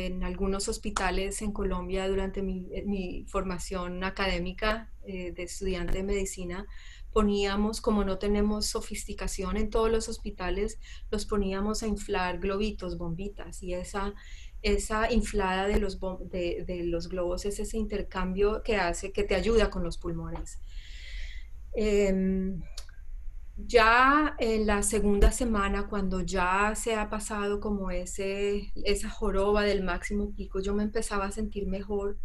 [0.06, 6.68] en algunos hospitales en Colombia durante mi, eh, formación académica eh, de estudiante de medicina,
[7.12, 10.80] poníamos, como no tenemos sofisticación en todos los hospitales,
[11.10, 14.14] los poníamos a inflar globitos, bombitas, y esa,
[14.62, 19.34] esa inflada de los, de, de los globos es ese intercambio que hace, que te
[19.34, 20.60] ayuda con los pulmones.
[21.74, 22.62] Em,
[23.58, 29.84] ya en la segunda semana, cuando ya se ha pasado como ese, esa joroba del
[29.84, 32.20] máximo pico, yo me empezaba a sentir mejor,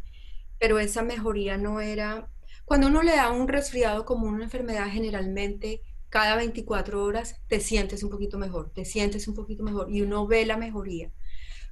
[0.59, 2.29] pero esa mejoría no era...
[2.64, 8.03] Cuando uno le da un resfriado como una enfermedad, generalmente cada 24 horas te sientes
[8.03, 11.11] un poquito mejor, te sientes un poquito mejor y uno ve la mejoría.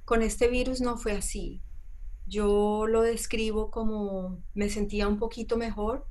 [0.05, 1.61] Con este virus no fue así.
[2.25, 6.07] Yo lo describo como me sentía un poquito mejor,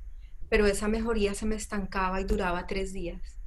[0.49, 3.40] pero esa mejoría se me estancaba y duraba tres días.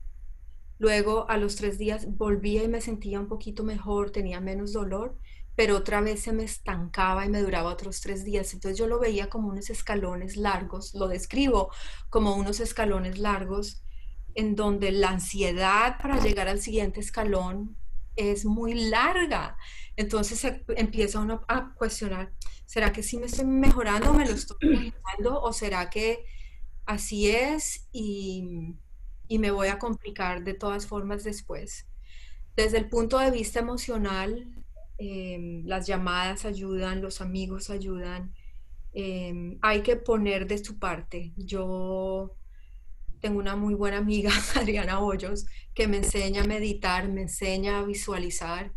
[0.78, 5.16] Luego a los tres días volvía y me sentía un poquito mejor, tenía menos dolor,
[5.54, 8.52] pero otra vez se me estancaba y me duraba otros tres días.
[8.54, 11.70] Entonces yo lo veía como unos escalones largos, lo describo
[12.10, 13.82] como unos escalones largos
[14.34, 17.76] en donde la ansiedad para llegar al siguiente escalón
[18.16, 19.56] es muy larga.
[19.96, 20.44] Entonces
[20.76, 22.32] empieza uno a cuestionar,
[22.66, 26.24] ¿será que sí me estoy mejorando, me lo estoy mejorando o será que
[26.84, 28.74] así es y
[29.34, 31.88] y me voy a complicar de todas formas después.
[32.54, 34.46] Desde el punto de vista emocional,
[34.96, 38.32] em, las llamadas ayudan, los amigos ayudan.
[38.92, 41.32] Em, hay que poner de su parte.
[41.36, 42.36] Yo
[43.20, 47.84] tengo una muy buena amiga, Adriana Hoyos, que me enseña a meditar, me enseña a
[47.84, 48.72] visualizar.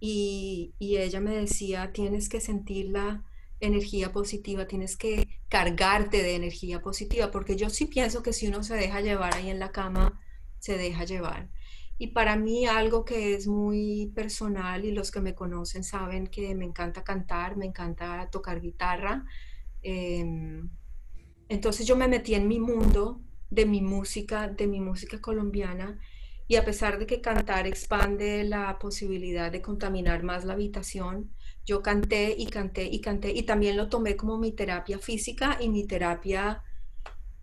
[0.00, 3.24] Y, y ella me decía, tienes que sentirla
[3.60, 8.62] energía positiva, tienes que cargarte de energía positiva, porque yo sí pienso que si uno
[8.62, 10.20] se deja llevar ahí en la cama,
[10.58, 11.48] se deja llevar.
[11.98, 16.54] Y para mí algo que es muy personal y los que me conocen saben que
[16.54, 19.24] me encanta cantar, me encanta tocar guitarra.
[19.82, 20.70] Em,
[21.48, 25.98] entonces yo me metí en mi mundo de mi música, de mi música colombiana
[26.46, 31.30] y a pesar de que cantar expande la posibilidad de contaminar más la habitación,
[31.68, 35.68] yo canté y canté y canté y también lo tomé como mi terapia física y
[35.68, 36.62] mi terapia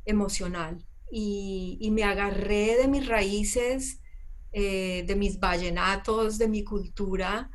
[0.04, 0.84] emocional.
[1.12, 4.02] Y, me agarré de mis raíces,
[4.52, 7.52] eh, de mis vallenatos, de mi cultura.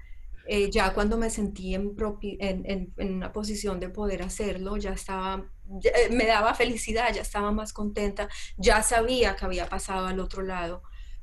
[0.46, 1.92] Eh, ya cuando me sentí en,
[2.38, 5.50] en, una posición de poder hacerlo, ya estaba,
[5.83, 10.42] eh, me daba felicidad, ya estaba más contenta, ya sabía que había pasado al otro
[10.42, 10.83] lado,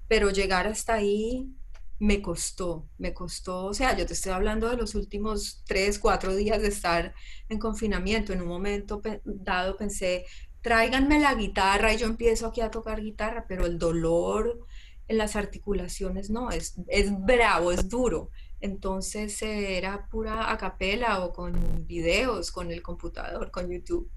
[0.09, 1.53] pero llegar hasta ahí
[1.99, 6.35] me costó, me costó, o sea, yo te estoy hablando de los últimos tres, cuatro
[6.35, 7.13] días de estar
[7.49, 8.33] en confinamiento.
[8.33, 10.25] En un momento dado pensé,
[10.61, 14.59] tráiganme la guitarra y yo empiezo aquí a tocar guitarra, pero el dolor
[15.07, 18.29] en las articulaciones no, es, es bravo, es duro.
[18.59, 24.09] Entonces era pura a capela o con videos, con el computador, con YouTube.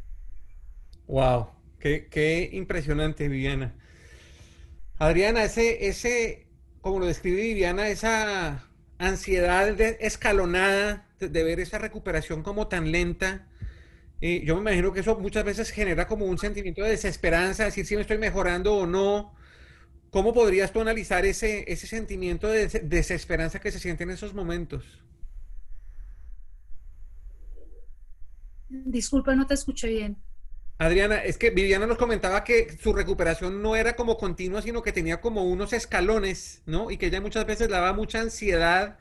[1.06, 3.74] Wow, qué, qué impresionante, Viviana.
[4.98, 6.46] Adriana, ese, ese,
[6.80, 8.64] como lo describe Viviana, esa
[8.98, 9.68] ansiedad
[10.00, 13.46] escalonada de, ver esa recuperación como tan lenta.
[14.20, 17.86] Eh, yo me imagino que eso muchas veces genera como un sentimiento de desesperanza, decir
[17.86, 19.34] si me estoy mejorando o no.
[20.10, 24.84] ¿Cómo podrías tú analizar ese, ese sentimiento de desesperanza que se siente en esos momentos?
[28.68, 30.16] Disculpa, no te escuché bien.
[30.80, 34.92] Adriana, es que Viviana nos comentaba que su recuperación no era como continua, sino que
[34.92, 36.90] tenía como unos escalones, ¿no?
[36.90, 38.96] Y que ella muchas veces le daba mucha ansiedad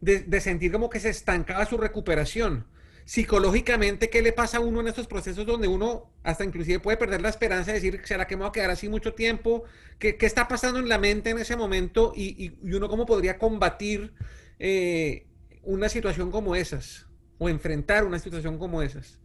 [0.00, 2.64] de, sentir como que se estancaba su recuperación.
[3.04, 7.20] Psicológicamente, ¿qué le pasa a uno en estos procesos donde uno hasta inclusive puede perder
[7.20, 9.64] la esperanza de decir, ¿será que me voy a quedar así mucho tiempo?
[9.98, 12.14] ¿Qué, está pasando en la mente en ese momento?
[12.16, 14.14] Y, uno cómo podría combatir
[14.58, 15.26] eh,
[15.62, 19.18] una situación como esas o enfrentar una situación como esas?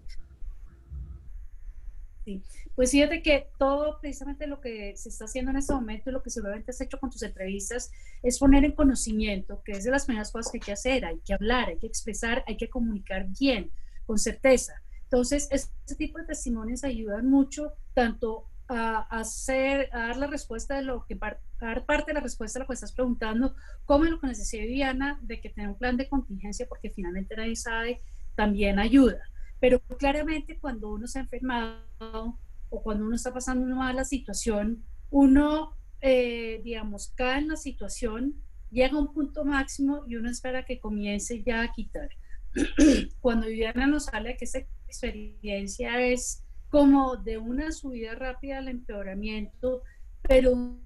[2.76, 6.24] Pues fíjate que todo precisamente lo que se está haciendo en este momento y lo
[6.24, 10.06] que seguramente has hecho con tus entrevistas es poner en conocimiento, que es de las
[10.06, 13.28] primeras cosas que hay que hacer, hay que hablar, hay que expresar, hay que comunicar
[13.40, 13.72] bien,
[14.06, 14.74] con certeza.
[15.04, 20.82] Entonces, este tipo de testimonios ayudan mucho tanto a hacer, a dar la respuesta de
[20.82, 23.56] lo que, a dar parte de la respuesta a lo que estás preguntando,
[23.86, 27.36] como lo que nos decía Viviana, de que tener un plan de contingencia, porque finalmente
[27.36, 28.02] nadie sabe,
[28.36, 29.22] también ayuda.
[29.64, 32.38] Pero claramente cuando uno se ha enfermado
[32.70, 38.44] o cuando uno está pasando una mala situación, uno, eh, digamos, cae en la situación,
[38.72, 42.10] llega a un punto máximo y uno espera que comience ya a quitar.
[43.22, 49.82] cuando Viviana nos habla que esa experiencia es como de una subida rápida al empeoramiento,
[50.24, 50.78] pero una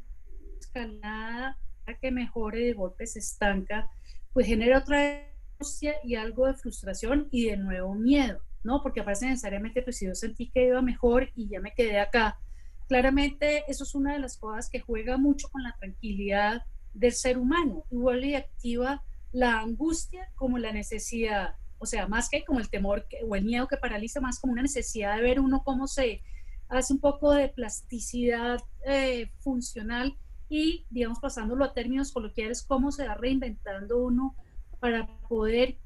[0.59, 1.57] escalada
[1.99, 3.89] que mejore de golpe se estanca,
[4.33, 5.23] pues genera otra
[5.55, 8.46] angustia y algo de frustración y de nuevo miedo.
[8.63, 8.81] ¿No?
[8.81, 12.39] Porque aparece necesariamente, pues si yo sentí que iba mejor y ya me quedé acá.
[12.87, 17.37] Claramente eso es una de las cosas que juega mucho con la tranquilidad del ser
[17.37, 22.59] humano y vuelve y activa la angustia como la necesidad, o sea, más que como
[22.59, 25.87] el temor o el miedo que paraliza, más como una necesidad de ver uno cómo
[25.87, 26.23] se
[26.69, 30.17] hace un poco de plasticidad eh, funcional
[30.49, 34.35] y, digamos, pasándolo a términos coloquiales, cómo se va reinventando uno
[34.79, 35.77] para poder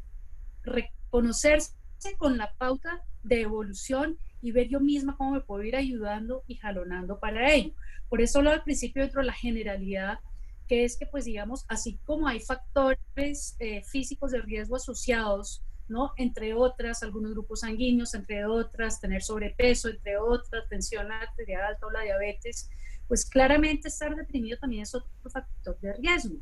[0.63, 1.73] reconocerse
[2.17, 6.55] con la pauta de evolución y ver yo misma cómo me puedo ir ayudando y
[6.55, 7.73] jalonando para ello.
[8.09, 10.19] Por eso lo al principio dentro de la generalidad,
[10.67, 16.13] que es que pues digamos, así como hay factores eh, físicos de riesgo asociados, ¿no?
[16.17, 21.91] Entre otras, algunos grupos sanguíneos, entre otras, tener sobrepeso, entre otras, tensión arterial alta o
[21.91, 22.69] la diabetes,
[23.07, 26.37] pues claramente estar deprimido también es otro factor de riesgo,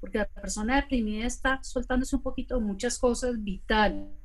[0.00, 4.19] porque la persona deprimida está soltándose un poquito muchas cosas vitales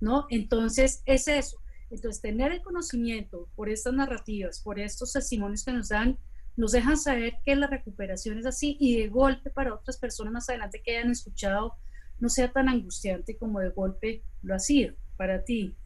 [0.00, 0.26] ¿no?
[0.30, 1.58] Entonces, es eso.
[1.90, 6.18] Entonces, tener el conocimiento por estas narrativas, por estos testimonios que nos dan,
[6.56, 10.48] nos dejan saber que la recuperación es así y de golpe para otras personas más
[10.48, 11.76] adelante que hayan escuchado
[12.20, 15.76] no sea tan angustiante como de golpe lo ha sido para ti.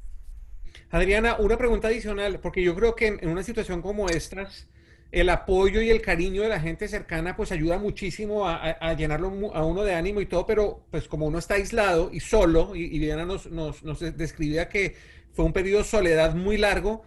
[0.90, 4.66] Adriana, una pregunta adicional, porque yo creo que en, una situación como estas,
[5.12, 9.64] el apoyo y el cariño de la gente cercana pues ayuda muchísimo a, llenarlo a
[9.64, 13.26] uno de ánimo y todo, pero pues como uno está aislado y solo, y, Diana
[13.26, 14.96] nos, nos, nos, describía que
[15.34, 17.02] fue un periodo de soledad muy largo,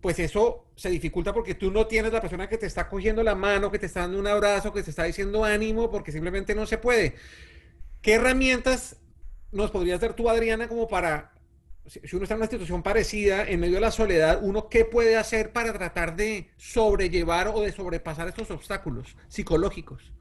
[0.00, 3.34] pues eso se dificulta porque tú no tienes la persona que te está cogiendo la
[3.34, 6.66] mano, que te está dando un abrazo, que te está diciendo ánimo, porque simplemente no
[6.66, 7.16] se puede.
[8.00, 8.96] ¿Qué herramientas
[9.52, 11.32] nos podrías dar tú, Adriana, como para
[11.90, 15.16] si uno está en una situación parecida, en medio de la soledad, uno qué puede
[15.16, 20.12] hacer para tratar de sobrellevar o de sobrepasar estos obstáculos psicológicos?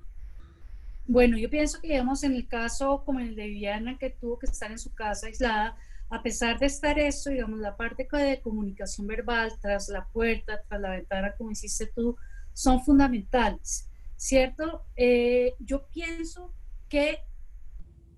[1.06, 4.48] Bueno, yo pienso que, digamos, en el caso como el de Viviana, que tuvo que
[4.48, 5.78] estar en su casa aislada,
[6.10, 10.82] a pesar de estar eso, digamos, la parte de comunicación verbal tras la puerta, tras
[10.82, 12.16] la ventana, como hiciste tú,
[12.54, 14.86] son fundamentales, ¿cierto?
[14.96, 16.52] Eh, yo pienso
[16.88, 17.20] que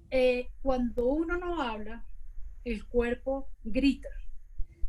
[0.10, 2.06] eh, cuando uno no habla,
[2.64, 4.10] el cuerpo grita,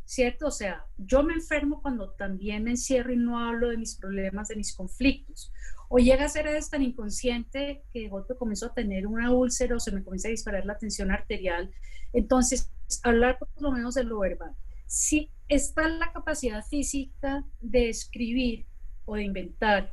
[0.05, 0.47] ¿cierto?
[0.47, 4.49] O sea, yo me enfermo cuando también me encierro y no hablo de mis problemas,
[4.49, 5.53] de mis conflictos.
[5.89, 9.81] O llega a ser tan inconsciente que de golpe comienzo a tener una úlcera o
[9.81, 11.71] se me comienza a disparar la tensión arterial.
[12.13, 12.71] Entonces,
[13.03, 14.55] hablar por lo menos de lo verbal.
[14.87, 18.67] Si está la capacidad física de escribir
[19.05, 19.93] o de inventar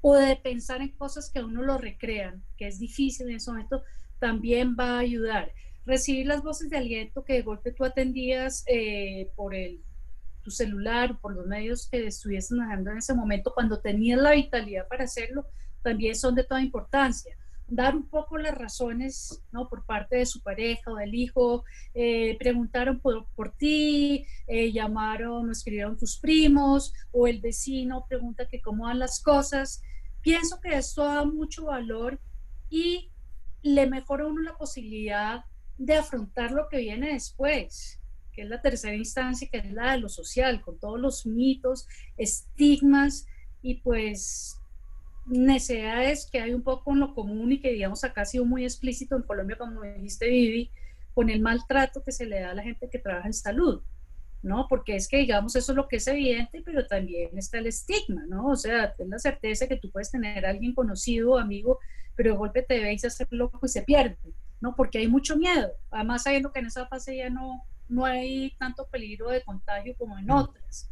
[0.00, 3.50] o de pensar en cosas que a uno lo recrean, que es difícil en ese
[3.50, 3.82] momento,
[4.18, 5.52] también va a ayudar
[5.86, 9.82] recibir las voces de aliento que de golpe tú atendías eh, por el,
[10.44, 14.86] tu celular, por los medios que estuviesen manejando en ese momento, cuando tenías la vitalidad
[14.86, 15.46] para hacerlo,
[15.82, 17.36] también son de toda importancia.
[17.66, 19.68] Dar un poco las razones ¿no?
[19.68, 25.48] por parte de su pareja o del hijo, eh, preguntaron por, por ti, eh, llamaron
[25.48, 29.82] o escribieron tus primos, o el vecino pregunta que cómo van las cosas.
[30.20, 32.20] Pienso que esto da mucho valor
[32.68, 33.10] y
[33.62, 35.44] le mejora a uno la posibilidad
[35.78, 38.00] de afrontar lo que viene después,
[38.32, 41.86] que es la tercera instancia, que es la de lo social, con todos los mitos,
[42.16, 43.26] estigmas
[43.62, 44.60] y pues
[45.26, 48.64] necesidades que hay un poco en lo común y que digamos acá ha sido muy
[48.64, 50.70] explícito en Colombia, como dijiste Vivi,
[51.14, 53.82] con el maltrato que se le da a la gente que trabaja en salud,
[54.42, 54.66] ¿no?
[54.68, 58.26] Porque es que digamos eso es lo que es evidente, pero también está el estigma,
[58.26, 58.48] ¿no?
[58.48, 61.78] O sea, ten la certeza que tú puedes tener a alguien conocido, amigo,
[62.16, 64.18] pero de golpe te veis a hacer loco y se pierde.
[64.64, 64.74] ¿No?
[64.74, 68.88] Porque hay mucho miedo, además sabiendo que en esa fase ya no, no hay tanto
[68.88, 70.30] peligro de contagio como en mm.
[70.30, 70.90] otras.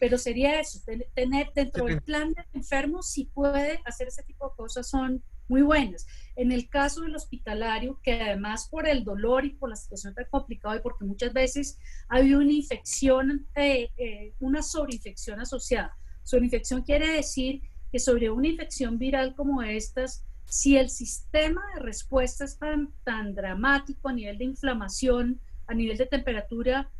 [0.00, 0.80] Pero sería eso,
[1.14, 5.62] tener dentro del plan del enfermo, si puede hacer ese tipo de cosas, son muy
[5.62, 6.04] buenas.
[6.34, 10.26] En el caso del hospitalario, que además por el dolor y por la situación tan
[10.28, 15.96] complicada y porque muchas veces ha habido una infección, eh, eh, una sobreinfección asociada.
[16.24, 17.62] Sobreinfección quiere decir
[17.92, 24.08] que sobre una infección viral como estas, si el sistema de respuesta es tan, dramático
[24.08, 26.90] a nivel de inflamación, a nivel de temperatura,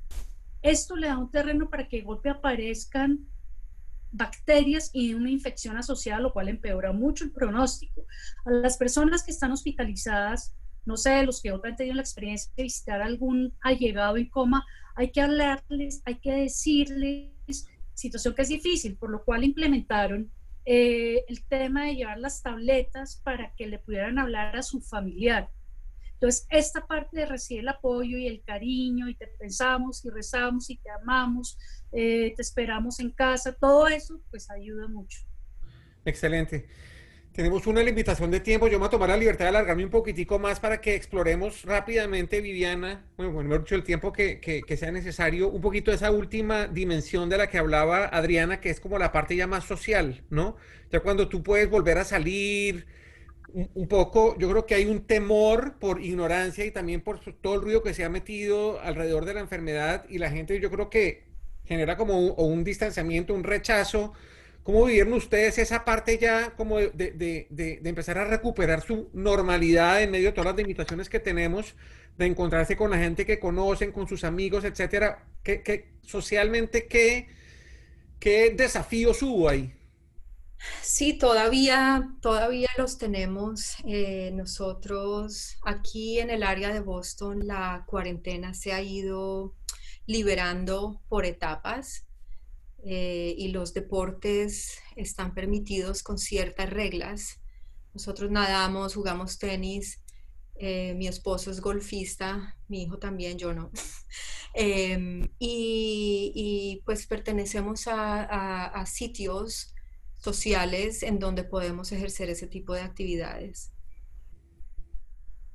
[0.62, 3.26] esto le da un terreno para que de golpe aparezcan
[4.10, 8.04] bacterias y una infección asociada, lo cual empeora mucho el pronóstico.
[8.44, 12.64] A las personas que están hospitalizadas, no sé, los que han tenido la experiencia de
[12.64, 18.96] visitar algún allegado en coma, hay que hablarles, hay que decirles, situación que es difícil,
[18.96, 20.30] por lo cual implementaron
[20.66, 25.48] eh, el tema de llevar las tabletas para que le pudieran hablar a su familiar.
[26.14, 30.68] Entonces, esta parte de recibir el apoyo y el cariño, y te pensamos y rezamos
[30.70, 31.56] y te amamos,
[31.92, 35.20] eh, te esperamos en casa, todo eso, pues ayuda mucho.
[36.04, 36.68] Excelente.
[37.36, 38.66] Tenemos una limitación de tiempo.
[38.66, 41.64] Yo me voy a tomar la libertad de alargarme un poquitico más para que exploremos
[41.64, 45.92] rápidamente, Viviana, bueno, bueno mejor dicho, el tiempo que, que, que, sea necesario, un poquito
[45.92, 49.64] esa última dimensión de la que hablaba Adriana, que es como la parte ya más
[49.64, 50.56] social, ¿no?
[50.90, 52.86] Ya cuando tú puedes volver a salir,
[53.52, 57.60] un poco, yo creo que hay un temor por ignorancia y también por todo el
[57.60, 61.24] ruido que se ha metido alrededor de la enfermedad y la gente yo creo que
[61.66, 64.14] genera como un, un distanciamiento, un rechazo.
[64.66, 70.02] ¿Cómo vivieron ustedes esa parte ya como de, de, de, empezar a recuperar su normalidad
[70.02, 71.76] en medio de todas las limitaciones que tenemos,
[72.18, 75.24] de encontrarse con la gente que conocen, con sus amigos, etcétera?
[75.44, 77.28] ¿Qué, qué socialmente qué,
[78.18, 79.72] qué desafíos hubo ahí?
[80.82, 83.76] Sí, todavía, todavía los tenemos.
[83.86, 89.54] Eh, nosotros aquí en el área de Boston, la cuarentena se ha ido
[90.06, 92.05] liberando por etapas
[92.84, 97.40] eh, y los deportes están permitidos con ciertas reglas.
[97.94, 100.02] Nosotros nadamos, jugamos tenis,
[100.56, 103.70] eh, mi esposo es golfista, mi hijo también, yo no.
[104.58, 109.74] Em, y, pues pertenecemos a sitios
[110.18, 113.70] sociales en donde podemos ejercer ese tipo de actividades.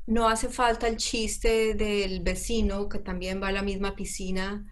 [0.08, 4.66] No hace falta el chiste del vecino que también va a la misma piscina.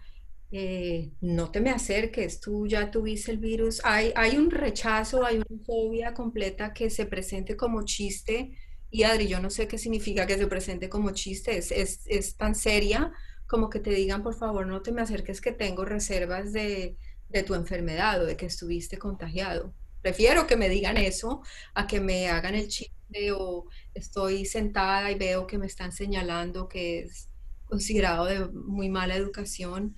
[0.52, 3.80] Eh, no te me acerques, tú ya tuviste el virus.
[3.84, 8.56] Hay, un rechazo, hay una fobia completa que se presente como chiste.
[8.90, 11.58] Y Adri, yo no sé qué significa que se presente como chiste.
[11.58, 13.12] Es tan seria
[13.46, 16.96] como que te digan, por favor, no te me acerques que tengo reservas de,
[17.28, 19.74] de tu enfermedad o de que estuviste contagiado.
[20.02, 21.42] Prefiero que me digan eso
[21.74, 26.68] a que me hagan el chiste o estoy sentada y veo que me están señalando
[26.68, 27.28] que es
[27.64, 29.96] considerado de muy mala educación.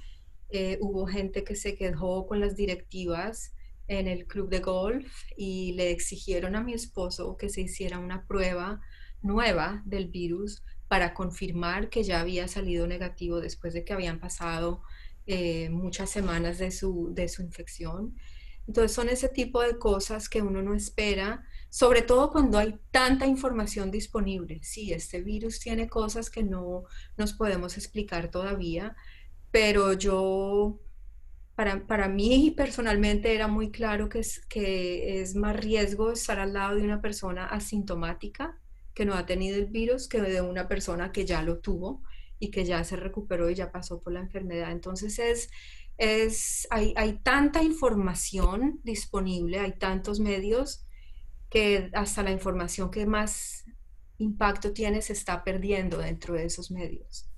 [0.54, 3.54] Eh, hubo gente que se quedó con las directivas
[3.88, 8.26] en el club de golf y le exigieron a mi esposo que se hiciera una
[8.26, 8.82] prueba
[9.22, 14.82] nueva del virus para confirmar que ya había salido negativo después de que habían pasado
[15.26, 18.14] eh, muchas semanas de su, de su infección.
[18.66, 23.26] Entonces son ese tipo de cosas que uno no espera, sobre todo cuando hay tanta
[23.26, 24.60] información disponible.
[24.62, 26.84] Sí, este virus tiene cosas que no
[27.16, 28.94] nos podemos explicar todavía,
[29.52, 30.80] pero yo,
[31.54, 36.54] para, para mí personalmente era muy claro que es, que es más riesgo estar al
[36.54, 38.58] lado de una persona asintomática
[38.94, 42.02] que no ha tenido el virus que de una persona que ya lo tuvo
[42.40, 44.72] y que ya se recuperó y ya pasó por la enfermedad.
[44.72, 45.50] Entonces es
[45.98, 50.84] es, hay, hay tanta información disponible, hay tantos medios
[51.50, 53.64] que hasta la información que más
[54.18, 57.31] impacto tiene se está perdiendo dentro de esos medios.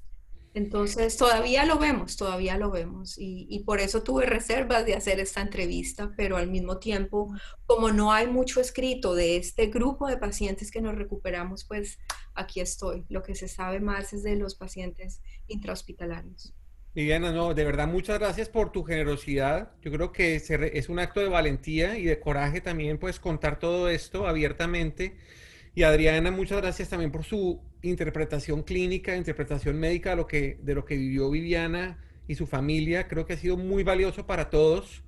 [0.54, 3.16] Entonces, todavía lo vemos, todavía lo vemos.
[3.18, 7.34] Y, por eso tuve reservas de hacer esta entrevista, pero al mismo tiempo,
[7.66, 11.98] como no hay mucho escrito de este grupo de pacientes que nos recuperamos, pues
[12.34, 13.04] aquí estoy.
[13.08, 16.54] Lo que se sabe más es de los pacientes intrahospitalarios.
[16.94, 19.72] Viviana, no, de verdad, muchas gracias por tu generosidad.
[19.82, 23.88] Yo creo que es un acto de valentía y de coraje también, pues, contar todo
[23.88, 25.16] esto abiertamente.
[25.74, 30.74] Y Adriana, muchas gracias también por su interpretación clínica, interpretación médica de lo que, de
[30.74, 31.98] lo que vivió Viviana
[32.28, 33.08] y su familia.
[33.08, 35.02] Creo que ha sido muy valioso para todos.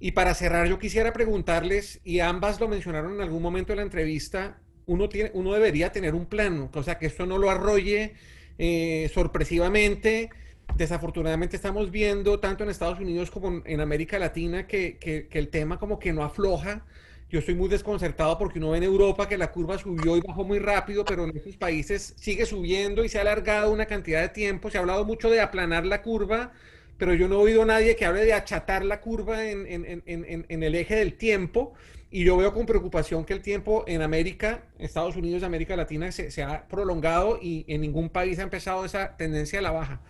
[0.00, 3.82] Y para cerrar, yo quisiera preguntarles, y ambas lo mencionaron en algún momento de la
[3.82, 8.14] entrevista, uno, tiene, uno debería tener un plan, o sea, que esto no lo arrolle
[8.58, 10.30] eh, sorpresivamente
[10.76, 15.48] desafortunadamente estamos viendo tanto en Estados Unidos como en América Latina que, que, que, el
[15.48, 16.84] tema como que no afloja.
[17.30, 20.44] Yo estoy muy desconcertado porque uno ve en Europa que la curva subió y bajó
[20.44, 24.28] muy rápido, pero en esos países sigue subiendo y se ha alargado una cantidad de
[24.28, 24.70] tiempo.
[24.70, 26.52] Se ha hablado mucho de aplanar la curva,
[26.96, 30.02] pero yo no he oído a nadie que hable de achatar la curva en, en,
[30.06, 31.74] en, en el eje del tiempo.
[32.10, 36.30] Y yo veo con preocupación que el tiempo en América, Estados Unidos América Latina se,
[36.30, 40.00] se ha prolongado y en ningún país ha empezado esa tendencia a la baja.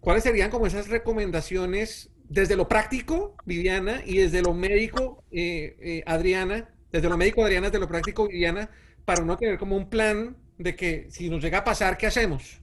[0.00, 6.02] ¿Cuáles serían como esas recomendaciones desde lo práctico, Viviana, y desde lo médico, eh, eh,
[6.06, 8.70] Adriana, desde lo médico, Adriana, desde lo práctico, Viviana,
[9.04, 12.60] para no tener como un plan de que si nos llega a pasar, ¿qué hacemos?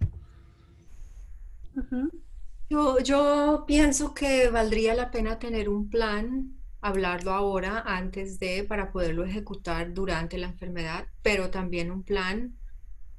[2.69, 8.91] yo, yo pienso que valdría la pena tener un plan, hablarlo ahora antes de, para
[8.91, 12.57] poderlo ejecutar durante la enfermedad, pero también un plan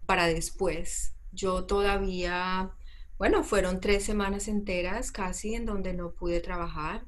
[0.07, 1.15] para después.
[1.33, 2.71] Yo todavía
[3.19, 7.07] bueno, fueron tres semanas enteras casi en donde no pude trabajar.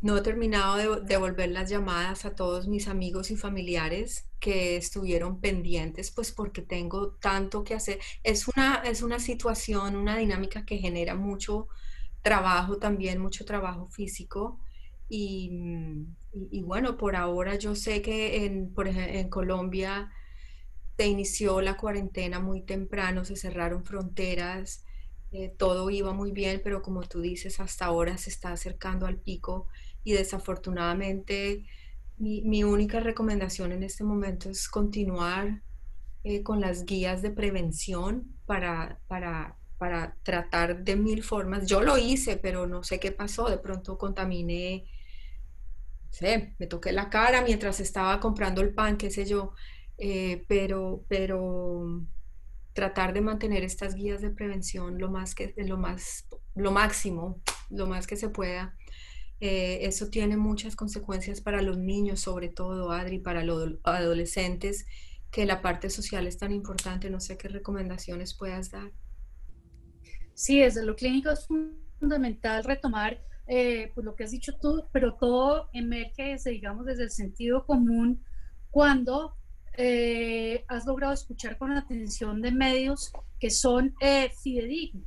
[0.00, 5.40] No he terminado de devolver las llamadas a todos mis amigos y familiares que estuvieron
[5.40, 7.98] pendientes, pues porque tengo tanto que hacer.
[8.22, 11.68] Es una, es una situación, una dinámica que genera mucho
[12.22, 14.60] trabajo también, mucho trabajo físico.
[15.08, 15.50] Y,
[16.62, 20.10] bueno, por ahora yo sé que en, por en Colombia
[20.96, 24.84] se inició la cuarentena muy temprano, se cerraron fronteras,
[25.32, 29.18] eh, todo iba muy bien, pero como tú dices, hasta ahora se está acercando al
[29.18, 29.68] pico
[30.04, 31.66] y desafortunadamente
[32.18, 35.62] mi, única recomendación en este momento es continuar
[36.24, 41.66] eh, con las guías de prevención para, para, para tratar de mil formas.
[41.66, 44.86] Yo lo hice, pero no sé qué pasó, de pronto contaminé,
[46.10, 49.52] sé, me toqué la cara mientras estaba comprando el pan, qué sé yo.
[49.98, 52.04] Eh, pero, pero
[52.74, 57.40] tratar de mantener estas guías de prevención lo más que lo más lo máximo
[57.70, 58.76] lo más que se pueda
[59.40, 64.86] eh, eso tiene muchas consecuencias para los niños sobre todo Adri para los adolescentes
[65.30, 67.10] que la parte social es tan importante.
[67.10, 68.90] No sé qué recomendaciones puedas dar.
[70.32, 71.46] Sí desde lo clínico es
[71.98, 77.10] fundamental retomar eh, pues lo que has dicho tú pero todo emerge digamos desde el
[77.10, 78.24] sentido común
[78.70, 79.36] cuando
[79.76, 85.04] eh, has logrado escuchar con atención de medios que son eh, fidedignos.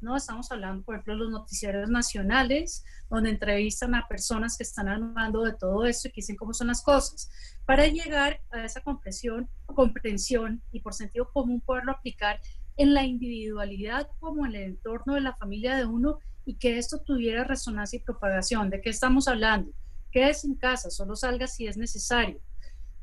[0.00, 0.16] ¿no?
[0.16, 5.42] Estamos hablando, por ejemplo, de los noticieros nacionales, donde entrevistan a personas que están hablando
[5.42, 7.30] de todo esto y que dicen cómo son las cosas,
[7.64, 12.40] para llegar a esa comprensión, comprensión y por sentido común poderlo aplicar
[12.76, 17.00] en la individualidad como en el entorno de la familia de uno y que esto
[17.00, 18.70] tuviera resonancia y propagación.
[18.70, 19.72] ¿De qué estamos hablando?
[20.12, 22.40] Quédese en casa, solo salga si es necesario.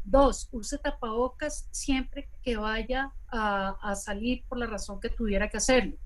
[0.06, 5.98] Dos, use tapabocas siempre que vaya a, salir por la razón que tuviera que hacerlo.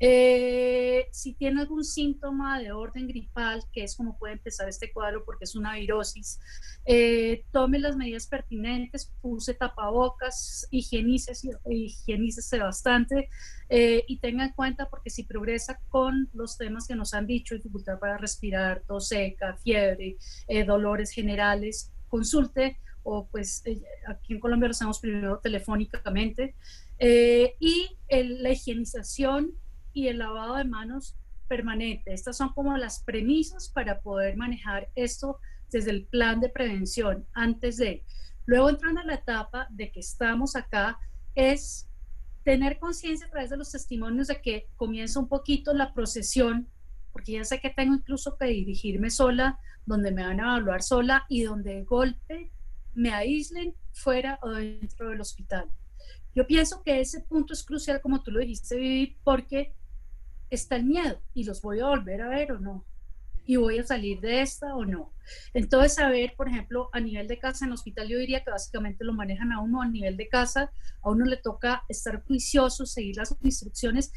[0.00, 5.24] Eh, si tiene algún síntoma de orden gripal, que es como puede empezar este cuadro
[5.24, 6.38] porque es una virosis,
[6.84, 11.32] eh, tome las medidas pertinentes, use tapabocas, higienice
[11.68, 13.28] higienícese bastante
[13.68, 17.56] eh, y tenga en cuenta porque si progresa con los temas que nos han dicho,
[17.56, 20.16] dificultad para respirar, tos seca, fiebre,
[20.64, 22.78] dolores generales, consulte
[23.10, 26.54] o pues eh, aquí en Colombia lo hacemos primero telefónicamente,
[26.98, 29.52] eh, y la higienización
[29.94, 31.16] y el lavado de manos
[31.48, 32.12] permanente.
[32.12, 35.38] Estas son como las premisas para poder manejar esto
[35.70, 38.04] desde el plan de prevención antes de.
[38.44, 40.98] Luego entrando a la etapa de que estamos acá,
[41.34, 41.88] es
[42.44, 46.68] tener conciencia a través de los testimonios de que comienza un poquito la procesión,
[47.12, 51.24] porque ya sé que tengo incluso que dirigirme sola, donde me van a evaluar sola
[51.30, 52.52] y donde de golpe
[52.98, 55.70] me aíslen fuera o dentro del hospital.
[56.34, 59.72] Yo pienso que ese punto es crucial, como tú lo dijiste, Vivi, porque
[60.50, 62.84] está el miedo y los voy a volver a ver o no.
[63.46, 65.12] Y voy a salir de esta o no.
[65.54, 69.04] Entonces, saber, por ejemplo, a nivel de casa en el hospital, yo diría que básicamente
[69.04, 70.72] lo manejan a uno a nivel de casa.
[71.00, 74.12] A uno le toca estar juicioso, seguir las instrucciones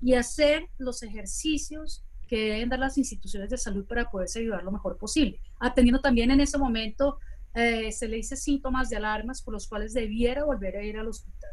[0.00, 4.72] y hacer los ejercicios que deben dar las instituciones de salud para poderse ayudar lo
[4.72, 5.40] mejor posible.
[5.60, 7.18] Atendiendo también en ese momento
[7.58, 11.08] eh, se le dice síntomas de alarmas por los cuales debiera volver a ir al
[11.08, 11.50] hospital,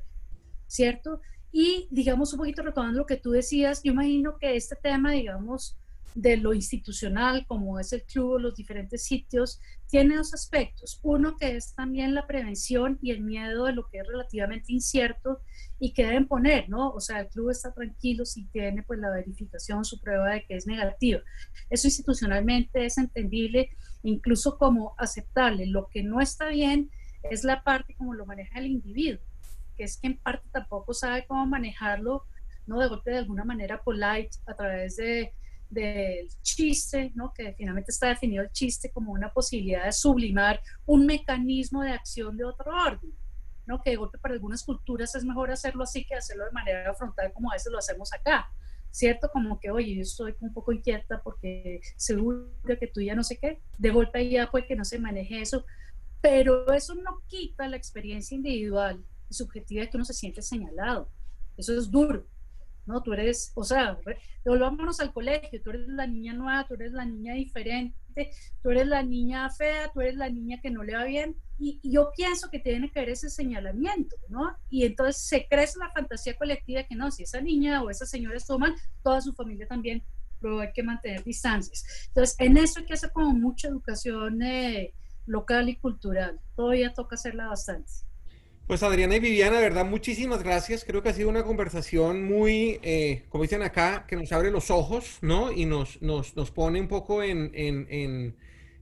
[0.68, 1.20] ¿cierto?
[1.52, 5.80] Y digamos un poquito retomando lo que tú decías, yo imagino que este tema, digamos,
[6.16, 11.00] de lo institucional, como es el club, los diferentes sitios, tiene dos aspectos.
[11.04, 15.42] Uno que es también la prevención y el miedo de lo que es relativamente incierto
[15.78, 16.90] y que deben poner, ¿no?
[16.92, 20.56] O sea, el club está tranquilo si tiene pues la verificación, su prueba de que
[20.56, 21.22] es negativa.
[21.70, 23.70] Eso institucionalmente es entendible,
[24.02, 25.66] incluso como aceptable.
[25.66, 26.90] Lo que no está bien
[27.30, 29.22] es la parte como lo maneja el individuo,
[29.76, 32.24] que es que en parte tampoco sabe cómo manejarlo,
[32.68, 32.80] ¿no?
[32.80, 35.34] De golpe de alguna manera polite a través de
[35.70, 37.34] del chiste, ¿no?
[37.34, 42.38] que finalmente está definido el chiste como una posibilidad de sublimar un mecanismo de acción
[42.38, 43.14] de otro orden,
[43.66, 43.82] ¿no?
[43.82, 47.34] que de golpe para algunas culturas es mejor hacerlo así que hacerlo de manera frontal
[47.34, 48.50] como a veces lo hacemos acá,
[48.92, 49.30] ¿cierto?
[49.34, 53.38] Como que, oye, yo estoy un poco inquieta porque seguro que tú ya no sé
[53.38, 55.66] qué, de golpe ya pues que no se maneje eso,
[56.22, 61.10] pero eso no quita la experiencia individual y subjetiva de que uno se siente señalado.
[61.58, 62.26] Eso es duro,
[62.86, 63.02] ¿no?
[63.02, 63.98] Tú eres, o sea,
[64.44, 68.32] volvámonos al colegio, tú eres la niña nueva, tú eres la niña diferente,
[68.62, 71.80] tú eres la niña fea, tú eres la niña que no le va bien, y,
[71.84, 74.56] yo pienso que tiene que haber ese señalamiento, ¿no?
[74.70, 78.38] Y entonces se crece la fantasía colectiva que no, si esa niña o esa señora
[78.38, 80.04] estuvo mal, toda su familia también,
[80.42, 81.84] pero hay que mantener distancias.
[82.08, 84.94] Entonces, en eso hay que hacer como mucha educación eh,
[85.26, 86.40] local y cultural.
[86.56, 87.92] Todavía toca hacerla bastante.
[88.68, 90.84] Pues Adriana y Viviana, de verdad, muchísimas gracias.
[90.86, 94.72] Creo que ha sido una conversación muy, eh, como dicen acá, que nos abre los
[94.72, 95.52] ojos, ¿no?
[95.52, 98.36] Y nos, nos, nos pone un poco en, en, en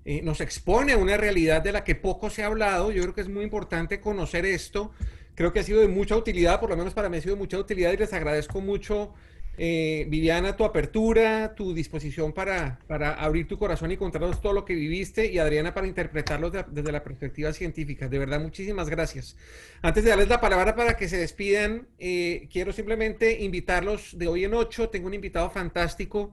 [0.06, 2.94] eh, nos expone a una realidad de la que poco se ha hablado.
[2.94, 4.92] Yo creo que es muy importante conocer esto.
[5.36, 7.40] Creo que ha sido de mucha utilidad, por lo menos para mí ha sido de
[7.40, 9.14] mucha utilidad y les agradezco mucho
[9.56, 14.66] eh, Viviana, tu apertura, tu disposición para, para, abrir tu corazón y contarnos todo lo
[14.66, 18.08] que viviste y Adriana para interpretarlo desde la perspectiva científica.
[18.08, 19.38] De verdad, muchísimas gracias.
[19.84, 24.44] Antes de darles la palabra para que se despidan, eh, quiero simplemente invitarlos de hoy
[24.46, 24.90] en ocho.
[24.90, 26.32] Tengo un invitado fantástico.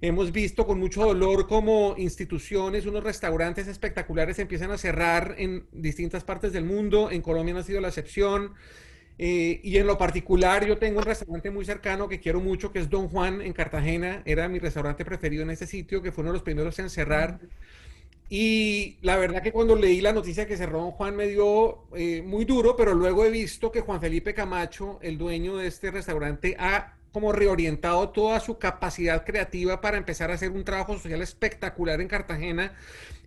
[0.00, 6.22] Hemos visto con mucho dolor cómo instituciones, unos restaurantes espectaculares empiezan a cerrar en distintas
[6.22, 7.10] partes del mundo.
[7.10, 8.52] En Colombia no ha sido la excepción.
[9.18, 12.80] Eh, y en lo particular, yo tengo un restaurante muy cercano que quiero mucho, que
[12.80, 14.22] es Don Juan en Cartagena.
[14.24, 17.40] Era mi restaurante preferido en ese sitio, que fue uno de los primeros en cerrar.
[18.28, 22.22] Y la verdad que cuando leí la noticia que cerró Don Juan me dio eh,
[22.22, 26.56] muy duro, pero luego he visto que Juan Felipe Camacho, el dueño de este restaurante,
[26.58, 32.00] ha como reorientado toda su capacidad creativa para empezar a hacer un trabajo social espectacular
[32.00, 32.74] en Cartagena.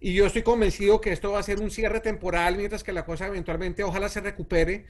[0.02, 3.06] Y yo estoy convencido que esto va a ser un cierre temporal mientras que la
[3.06, 4.86] cosa eventualmente ojalá se recupere.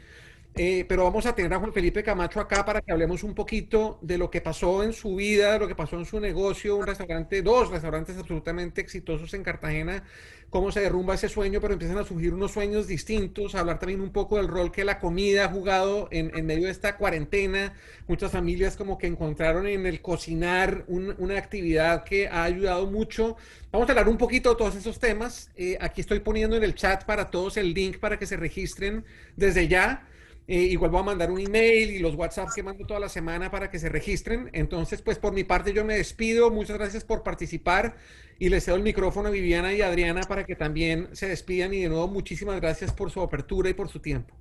[0.55, 3.97] Eh, pero vamos a tener a Juan Felipe Camacho acá para que hablemos un poquito
[4.01, 6.85] de lo que pasó en su vida, de lo que pasó en su negocio, un
[6.85, 10.03] restaurante, dos restaurantes absolutamente exitosos en Cartagena,
[10.49, 14.11] cómo se derrumba ese sueño, pero empiezan a surgir unos sueños distintos, hablar también un
[14.11, 17.73] poco del rol que la comida ha jugado en, medio de esta cuarentena.
[18.07, 23.37] Muchas familias como que encontraron en el cocinar una actividad que ha ayudado mucho.
[23.71, 25.51] Vamos a hablar un poquito de todos esos temas.
[25.55, 29.05] Eh, aquí estoy poniendo en el chat para todos el link para que se registren
[29.37, 30.08] desde ya.
[30.51, 33.51] Eh, igual voy a mandar un email y los WhatsApp que mando toda la semana
[33.51, 34.49] para que se registren.
[34.51, 36.49] Entonces, pues por mi parte yo me despido.
[36.49, 37.97] Muchas gracias por participar
[38.39, 41.71] y les cedo el micrófono a Viviana y Adriana para que también se despidan.
[41.75, 44.33] Y de nuevo, muchísimas gracias por su apertura y por su tiempo.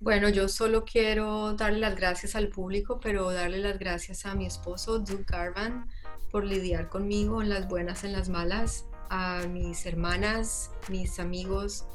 [0.00, 4.46] Bueno, yo solo quiero darle las gracias al público, pero darle las gracias a mi
[4.46, 5.88] esposo, Doug Garvan,
[6.32, 11.86] por lidiar conmigo en las buenas, en las malas, a mis hermanas, mis amigos,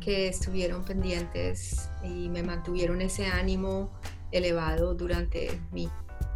[0.00, 3.90] que estuvieron pendientes y me mantuvieron ese ánimo
[4.32, 5.88] elevado durante mi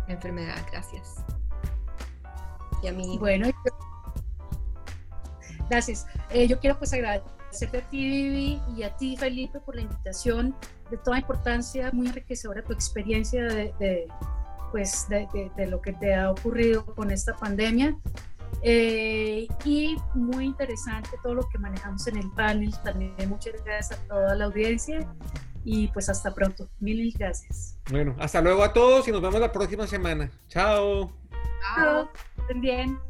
[0.09, 0.65] enfermedad.
[0.71, 1.17] Gracias.
[2.83, 3.17] Y a mí.
[3.19, 3.51] Bueno,
[5.69, 6.07] gracias.
[6.31, 10.55] Eh, yo quiero pues agradecerte a ti, Vivi, y a ti, Felipe, por la invitación
[10.91, 14.09] de toda importancia, muy enriquecedora tu experiencia de,
[14.73, 17.97] pues, de, de, lo que te ha ocurrido con esta pandemia.
[18.63, 22.75] Eh, y muy interesante todo lo que manejamos en el panel.
[22.85, 25.07] También muchas gracias a toda la audiencia
[25.65, 26.69] y pues hasta pronto.
[26.79, 27.79] Mil gracias.
[27.91, 30.31] Bueno, hasta luego a todos y nos vemos la próxima semana.
[30.49, 31.13] Chao.
[31.75, 32.09] Chao.
[32.39, 33.10] Estén bien.